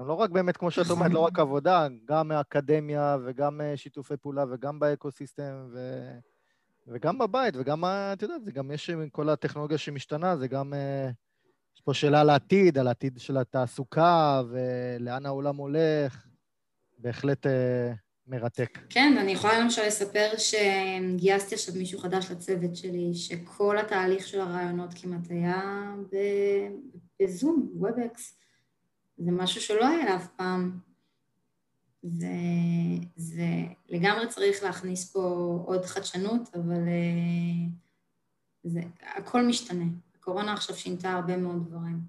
גם 0.00 0.06
לא 0.06 0.12
רק 0.12 0.30
באמת, 0.30 0.56
כמו 0.56 0.70
שאת 0.70 0.90
אומרת, 0.90 1.12
לא 1.12 1.20
רק 1.20 1.38
עבודה, 1.38 1.86
גם 2.04 2.30
האקדמיה 2.30 3.16
וגם 3.24 3.60
שיתופי 3.76 4.16
פעולה 4.16 4.44
וגם 4.50 4.78
באקו-סיסטם 4.78 5.68
ו... 5.72 5.78
וגם 6.86 7.18
בבית, 7.18 7.54
וגם, 7.56 7.84
את 7.84 8.22
יודעת, 8.22 8.44
זה 8.44 8.52
גם 8.52 8.70
יש 8.70 8.90
כל 9.12 9.28
הטכנולוגיה 9.28 9.78
שמשתנה, 9.78 10.36
זה 10.36 10.48
גם, 10.48 10.74
אה, 10.74 11.10
יש 11.76 11.80
פה 11.80 11.94
שאלה 11.94 12.20
על 12.20 12.30
העתיד, 12.30 12.78
על 12.78 12.86
העתיד 12.86 13.18
של 13.18 13.36
התעסוקה, 13.36 14.42
ולאן 14.48 15.26
העולם 15.26 15.56
הולך, 15.56 16.26
בהחלט 16.98 17.46
אה, 17.46 17.92
מרתק. 18.26 18.78
כן, 18.90 19.16
אני 19.20 19.32
יכולה 19.32 19.58
למשל 19.58 19.82
לספר 19.86 20.30
שגייסתי 20.36 21.54
עכשיו 21.54 21.74
מישהו 21.74 22.00
חדש 22.00 22.30
לצוות 22.30 22.76
שלי, 22.76 23.14
שכל 23.14 23.78
התהליך 23.78 24.26
של 24.26 24.40
הראיונות 24.40 24.90
כמעט 24.94 25.30
היה 25.30 25.94
בזום, 27.22 27.70
Webex. 27.74 28.38
זה 29.18 29.30
משהו 29.30 29.60
שלא 29.60 29.88
היה 29.88 30.16
אף 30.16 30.28
פעם. 30.36 30.78
וזה 32.04 33.46
לגמרי 33.88 34.28
צריך 34.28 34.62
להכניס 34.62 35.12
פה 35.12 35.20
עוד 35.66 35.84
חדשנות, 35.84 36.54
אבל 36.54 36.88
אה, 36.88 37.68
זה, 38.64 38.80
הכל 39.16 39.46
משתנה. 39.46 39.84
הקורונה 40.14 40.52
עכשיו 40.52 40.76
שינתה 40.76 41.12
הרבה 41.12 41.36
מאוד 41.36 41.66
דברים. 41.68 42.00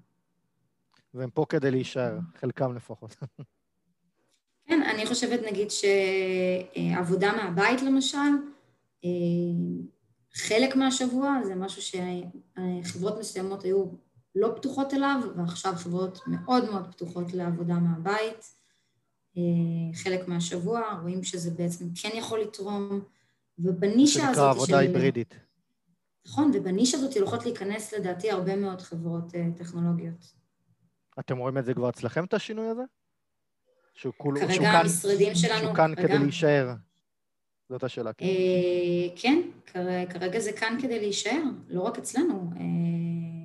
והם 1.14 1.30
פה 1.30 1.46
כדי 1.48 1.70
להישאר, 1.70 2.18
חלקם 2.34 2.76
לפחות. 2.76 3.16
כן, 4.66 4.82
אני 4.82 5.06
חושבת 5.06 5.40
נגיד 5.50 5.68
שעבודה 5.70 7.32
מהבית 7.32 7.82
למשל, 7.82 8.18
אה, 9.04 9.10
חלק 10.34 10.76
מהשבוע 10.76 11.38
זה 11.44 11.54
משהו 11.54 12.00
שחברות 12.84 13.18
מסוימות 13.18 13.64
היו 13.64 13.84
לא 14.34 14.52
פתוחות 14.56 14.94
אליו, 14.94 15.20
ועכשיו 15.36 15.72
חברות 15.76 16.20
מאוד 16.26 16.70
מאוד 16.70 16.86
פתוחות 16.92 17.34
לעבודה 17.34 17.74
מהבית. 17.74 18.54
אה, 19.36 19.94
חלק 19.94 20.28
מהשבוע, 20.28 20.82
רואים 21.02 21.24
שזה 21.24 21.50
בעצם 21.50 21.84
כן 22.02 22.08
יכול 22.14 22.40
לתרום, 22.40 23.00
ובנישה 23.58 24.28
הזאת. 24.28 24.34
זה 24.34 24.40
נקרא 24.40 24.50
עבודה 24.50 24.78
היברידית. 24.78 25.34
נכון, 26.26 26.50
ובנישה 26.54 26.96
הזאת 26.96 27.16
הולכות 27.16 27.44
להיכנס 27.44 27.94
לדעתי 27.94 28.30
הרבה 28.30 28.56
מאוד 28.56 28.80
חברות 28.80 29.32
uh, 29.32 29.58
טכנולוגיות. 29.58 30.32
אתם 31.18 31.38
רואים 31.38 31.58
את 31.58 31.64
זה 31.64 31.74
כבר 31.74 31.88
אצלכם, 31.88 32.24
את 32.24 32.34
השינוי 32.34 32.68
הזה? 32.68 32.82
שהוא 33.96 34.12
שהוא 34.50 34.66
המשרדים 34.66 35.26
כאן, 35.26 35.34
שלנו... 35.34 35.62
שהוא 35.62 35.74
כאן. 35.74 35.94
כדי 35.96 36.18
להישאר. 36.18 36.72
זאת 37.68 37.84
השאלה. 37.84 38.12
כן, 38.12 38.26
אה, 38.26 39.16
כן 39.16 39.42
כרגע, 40.08 40.40
זה 40.40 40.52
כאן 40.52 40.78
כדי 40.82 40.98
להישאר, 40.98 41.42
לא 41.68 41.80
רק 41.80 41.98
אצלנו. 41.98 42.50
אה, 42.56 42.60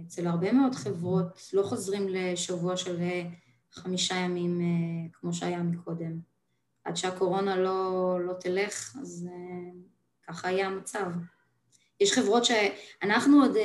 אצל 0.07 0.27
הרבה 0.27 0.51
מאוד 0.51 0.75
חברות 0.75 1.49
לא 1.53 1.63
חוזרים 1.63 2.07
לשבוע 2.09 2.77
של 2.77 2.97
חמישה 3.71 4.15
ימים 4.15 4.61
אה, 4.61 5.09
כמו 5.13 5.33
שהיה 5.33 5.63
מקודם. 5.63 6.19
עד 6.83 6.95
שהקורונה 6.95 7.55
לא, 7.55 8.17
לא 8.25 8.33
תלך, 8.33 8.95
אז 9.01 9.27
אה, 9.31 9.71
ככה 10.27 10.47
היה 10.47 10.67
המצב. 10.67 11.11
יש 11.99 12.13
חברות 12.13 12.43
שאנחנו 12.45 13.41
עוד 13.41 13.55
אה, 13.55 13.63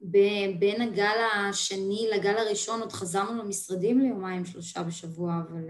בין 0.00 0.80
הגל 0.82 1.16
השני 1.34 2.08
לגל 2.14 2.36
הראשון 2.36 2.80
עוד 2.80 2.92
חזרנו 2.92 3.42
למשרדים 3.42 4.00
ליומיים 4.00 4.44
שלושה 4.44 4.82
בשבוע, 4.82 5.42
אבל 5.48 5.64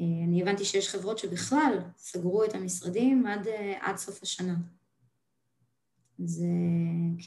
אני 0.00 0.42
הבנתי 0.42 0.64
שיש 0.64 0.88
חברות 0.88 1.18
שבכלל 1.18 1.78
סגרו 1.96 2.44
את 2.44 2.54
המשרדים 2.54 3.26
עד, 3.26 3.48
עד 3.80 3.96
סוף 3.96 4.22
השנה. 4.22 4.54
זה, 6.18 6.46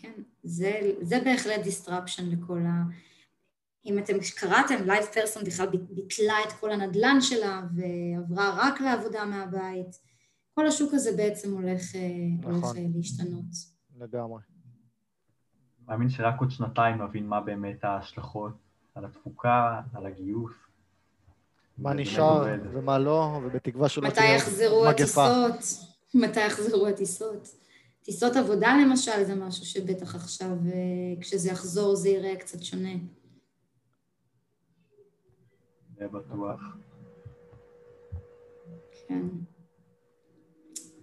כן, 0.01 0.13
זה, 0.43 0.91
זה 1.01 1.19
בהחלט 1.25 1.61
disruption 1.65 2.23
לכל 2.23 2.59
ה... 2.59 2.83
אם 3.85 3.99
אתם 3.99 4.13
קראתם, 4.35 4.75
LivePerson 4.85 5.43
בכלל 5.43 5.67
ביטלה 5.89 6.33
את 6.47 6.51
כל 6.59 6.71
הנדל"ן 6.71 7.17
שלה 7.21 7.61
ועברה 7.75 8.57
רק 8.57 8.81
לעבודה 8.81 9.25
מהבית. 9.25 9.99
כל 10.53 10.67
השוק 10.67 10.93
הזה 10.93 11.11
בעצם 11.17 11.53
הולך, 11.53 11.95
אה, 11.95 12.01
נכון. 12.39 12.53
הולך 12.53 12.77
אה, 12.77 12.85
להשתנות. 12.95 13.45
לגמרי. 13.97 14.54
מאמין 15.87 16.09
שרק 16.09 16.39
עוד 16.39 16.51
שנתיים 16.51 17.01
נבין 17.01 17.27
מה 17.27 17.41
באמת 17.41 17.83
ההשלכות 17.83 18.53
על 18.95 19.05
התפוקה, 19.05 19.81
על 19.93 20.05
הגיוס. 20.05 20.53
מה 21.77 21.93
נשאר 21.93 22.45
ומה 22.71 22.99
לא, 22.99 23.39
ובתקווה 23.43 23.89
שלא 23.89 24.09
תהיה 24.09 24.35
מגפה. 24.35 24.47
מתי 24.47 24.59
יחזרו 24.59 24.87
הטיסות? 24.87 25.87
מתי 26.13 26.39
יחזרו 26.39 26.87
הטיסות? 26.87 27.55
טיסות 28.03 28.35
עבודה 28.35 28.73
למשל 28.83 29.23
זה 29.23 29.35
משהו 29.35 29.65
שבטח 29.65 30.15
עכשיו, 30.15 30.47
אה, 30.47 31.21
כשזה 31.21 31.49
יחזור 31.49 31.95
זה 31.95 32.09
יראה 32.09 32.35
קצת 32.35 32.63
שונה. 32.63 32.93
זה 35.97 36.07
בטוח. 36.07 36.61
כן. 39.07 39.21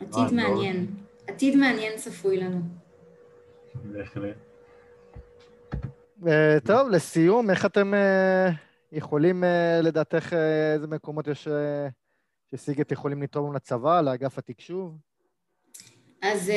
עתיד 0.00 0.34
מעניין. 0.34 0.86
עתיד 1.26 1.56
מעניין 1.56 1.98
צפוי 1.98 2.36
לנו. 2.36 2.60
בהחלט. 3.74 4.51
אה, 6.28 6.60
טוב, 6.64 6.88
לסיום, 6.88 7.50
איך 7.50 7.66
אתם 7.66 7.94
אה, 7.94 8.50
יכולים, 8.92 9.44
אה, 9.44 9.80
לדעתך, 9.82 10.32
איזה 10.74 10.86
מקומות 10.86 11.26
יש 11.26 11.48
שסיגט 12.54 12.92
יכולים 12.92 13.22
לתרום 13.22 13.54
לצבא, 13.54 14.00
לאגף 14.00 14.38
התקשוב? 14.38 14.96
אז 16.22 16.50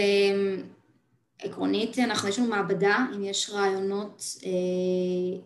עקרונית, 1.40 2.00
אנחנו, 2.00 2.30
יש 2.30 2.40
לנו 2.40 2.50
מעבדה, 2.50 3.06
אם 3.16 3.24
יש 3.24 3.50
רעיונות 3.50 4.24
אה, 4.46 4.52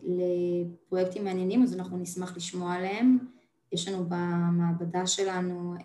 לפרויקטים 0.03 1.23
מעניינים, 1.23 1.63
אז 1.63 1.75
אנחנו 1.75 1.97
נשמח 1.97 2.38
לשמוע 2.38 2.73
עליהם. 2.73 3.17
יש 3.71 3.88
לנו 3.88 4.05
במעבדה 4.10 5.08
שלנו 5.08 5.75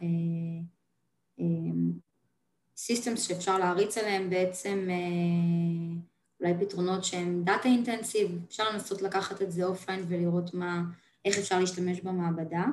systems 2.76 3.30
אה, 3.30 3.34
אה, 3.34 3.38
שאפשר 3.38 3.58
להריץ 3.58 3.98
עליהם 3.98 4.30
בעצם 4.30 4.88
אה, 4.90 6.00
אולי 6.40 6.54
פתרונות 6.60 7.04
שהם 7.04 7.42
data 7.44 7.68
intensive, 7.68 8.38
אפשר 8.48 8.70
לנסות 8.72 9.02
לקחת 9.02 9.42
את 9.42 9.52
זה 9.52 9.64
offline 9.64 10.04
ולראות 10.08 10.54
מה, 10.54 10.82
איך 11.24 11.38
אפשר 11.38 11.60
להשתמש 11.60 12.00
במעבדה. 12.00 12.64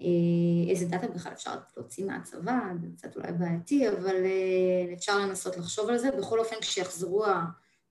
אה, 0.00 0.70
איזה 0.70 0.86
דאטה 0.86 1.08
בכלל 1.08 1.32
אפשר 1.32 1.54
להוציא 1.76 2.04
מהצבא, 2.04 2.60
זה 2.80 2.86
קצת 2.96 3.16
אולי 3.16 3.32
בעייתי, 3.32 3.88
אבל 3.88 4.24
אה, 4.24 4.94
אפשר 4.94 5.18
לנסות 5.18 5.56
לחשוב 5.56 5.88
על 5.88 5.98
זה. 5.98 6.10
בכל 6.18 6.38
אופן, 6.38 6.56
כשיחזרו 6.60 7.24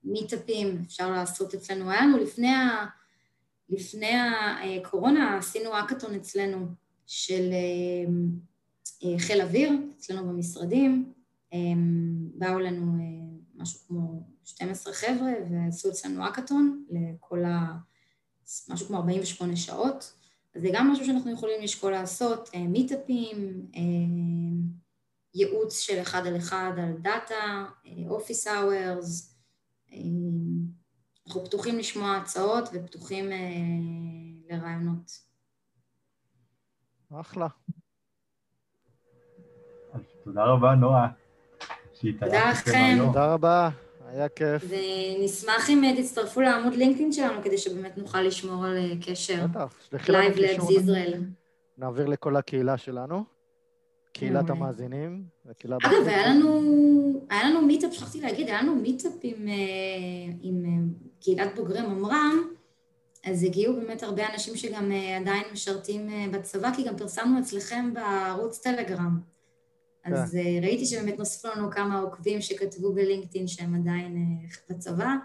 המיטאפים, 0.03 0.81
אפשר 0.85 1.11
לעשות 1.11 1.53
אצלנו. 1.53 1.91
היה 1.91 2.01
לנו 2.01 2.17
לפני, 2.17 2.55
ה... 2.55 2.85
לפני 3.69 4.11
הקורונה, 4.81 5.37
עשינו 5.37 5.79
האקתון 5.79 6.15
אצלנו 6.15 6.67
של 7.07 7.49
אה, 9.03 9.19
חיל 9.19 9.41
אוויר, 9.41 9.71
אצלנו 9.97 10.27
במשרדים. 10.27 11.13
באו 12.35 12.59
לנו 12.59 12.93
משהו 13.55 13.79
כמו 13.87 14.23
12 14.45 14.93
חבר'ה 14.93 15.31
ועשו 15.51 15.89
אצלנו 15.89 16.27
האקתון 16.27 16.85
לכל 16.89 17.45
ה... 17.45 17.77
משהו 18.69 18.87
כמו 18.87 18.97
48 18.97 19.55
שעות. 19.55 20.13
אז 20.55 20.61
זה 20.61 20.69
גם 20.73 20.91
משהו 20.91 21.05
שאנחנו 21.05 21.31
יכולים 21.31 21.61
לשקול 21.61 21.91
לעשות, 21.91 22.49
מיטאפים, 22.55 23.67
אה, 23.75 23.79
אה, 23.79 23.83
ייעוץ 25.33 25.79
של 25.79 26.01
אחד 26.01 26.27
על 26.27 26.37
אחד 26.37 26.71
על 26.77 26.93
דאטה, 27.01 27.65
office 28.09 28.47
hours, 28.47 29.35
אנחנו 31.27 31.45
פתוחים 31.45 31.77
לשמוע 31.77 32.15
הצעות 32.15 32.69
ופתוחים 32.73 33.31
אה, 33.31 33.37
לרעיונות. 34.49 35.11
אחלה. 37.21 37.47
תודה 40.23 40.43
רבה, 40.43 40.75
נועה. 40.75 41.07
תודה 42.19 42.51
לכם. 42.51 42.97
תודה 43.05 43.33
רבה, 43.33 43.69
היה 44.13 44.29
כיף. 44.29 44.63
ונשמח 44.69 45.69
אם 45.69 45.95
תצטרפו 45.97 46.41
לעמוד 46.41 46.73
לינקדאין 46.73 47.11
שלנו, 47.11 47.43
כדי 47.43 47.57
שבאמת 47.57 47.97
נוכל 47.97 48.21
לשמור 48.21 48.65
על 48.65 48.77
אה, 48.77 48.93
קשר. 49.05 49.47
בטח, 49.47 49.75
שלחי 49.89 50.11
לנו 50.11 50.21
Lyve 50.21 50.37
Labs 50.37 50.69
ישראל. 50.69 51.23
נעביר 51.77 52.05
לכל 52.05 52.35
הקהילה 52.35 52.77
שלנו, 52.77 53.23
קהילת 54.13 54.49
המאזינים. 54.49 55.23
אגב, 55.69 56.07
היה 56.07 56.29
לנו, 56.29 56.61
היה 57.29 57.49
לנו 57.49 57.61
מיטאפ, 57.61 57.93
שכחתי 57.93 58.21
להגיד, 58.21 58.47
היה 58.47 58.61
לנו 58.61 58.75
מיטאפ 58.75 59.13
עם, 59.23 59.47
אה, 59.47 59.53
עם 60.41 60.65
אה, 60.65 60.71
קהילת 61.21 61.55
בוגרי 61.55 61.81
ממר"ם, 61.81 62.47
אז 63.25 63.43
הגיעו 63.43 63.75
באמת 63.75 64.03
הרבה 64.03 64.33
אנשים 64.33 64.55
שגם 64.55 64.91
עדיין 65.21 65.43
משרתים 65.53 66.09
בצבא, 66.31 66.73
כי 66.75 66.83
גם 66.83 66.97
פרסמנו 66.97 67.39
אצלכם 67.39 67.93
בערוץ 67.93 68.59
טלגרם. 68.59 69.32
אז 70.03 70.31
כן. 70.31 70.63
ראיתי 70.63 70.85
שבאמת 70.85 71.19
נוספו 71.19 71.47
לנו 71.47 71.71
כמה 71.71 71.99
עוקבים 71.99 72.41
שכתבו 72.41 72.93
בלינקדאין 72.93 73.47
שהם 73.47 73.75
עדיין 73.75 74.37
בצבא, 74.69 75.15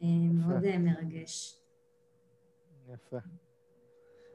מאוד 0.00 0.76
מרגש. 0.78 1.60
יפה. 2.94 3.16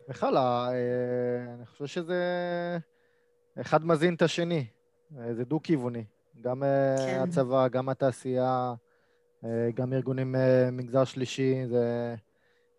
בכלל, 0.09 0.37
אה, 0.37 1.53
אני 1.53 1.65
חושב 1.65 1.85
שזה 1.85 2.23
אחד 3.61 3.85
מזין 3.85 4.13
את 4.13 4.21
השני, 4.21 4.65
אה, 5.17 5.33
זה 5.33 5.45
דו-כיווני. 5.45 6.03
גם 6.41 6.63
אה, 6.63 6.95
כן. 6.97 7.19
הצבא, 7.23 7.67
גם 7.67 7.89
התעשייה, 7.89 8.73
גם 9.75 9.93
ארגונים 9.93 10.35
מגזר 10.71 11.03
שלישי, 11.03 11.67
זה... 11.67 12.15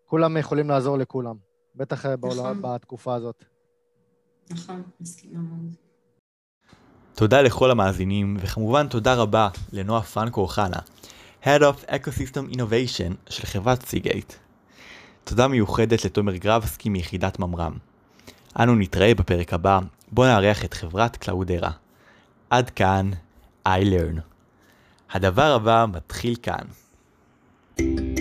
כולם 0.05 0.37
יכולים 0.37 0.69
לעזור 0.69 0.97
לכולם, 0.97 1.37
בטח 1.75 2.05
נכון. 2.05 2.21
בעולם, 2.21 2.61
בתקופה 2.61 3.15
הזאת. 3.15 3.45
נכון, 4.49 4.83
מסכימה 4.99 5.39
מאוד. 5.39 5.75
תודה 7.15 7.41
לכל 7.41 7.71
המאזינים, 7.71 8.37
וכמובן 8.39 8.87
תודה 8.87 9.13
רבה 9.13 9.49
לנועה 9.71 10.01
פרנקו 10.01 10.41
אוחנה, 10.41 10.79
Head 11.43 11.61
of 11.61 11.89
Ecosystem 11.89 12.55
Innovation 12.55 13.13
של 13.29 13.45
חברת 13.45 13.85
סיגייט. 13.85 14.33
תודה 15.23 15.47
מיוחדת 15.47 16.05
לתומר 16.05 16.35
גרבסקי 16.35 16.89
מיחידת 16.89 17.39
ממר"ם. 17.39 17.73
אנו 18.59 18.75
נתראה 18.75 19.15
בפרק 19.15 19.53
הבא, 19.53 19.79
בו 20.11 20.25
נארח 20.25 20.65
את 20.65 20.73
חברת 20.73 21.17
קלאודרה. 21.17 21.71
עד 22.49 22.69
כאן, 22.69 23.11
I 23.67 23.81
learn. 23.81 24.19
הדבר 25.11 25.55
הבא 25.55 25.85
מתחיל 25.93 26.35
כאן. 26.41 26.65
thank 27.79 27.99
you 27.99 28.12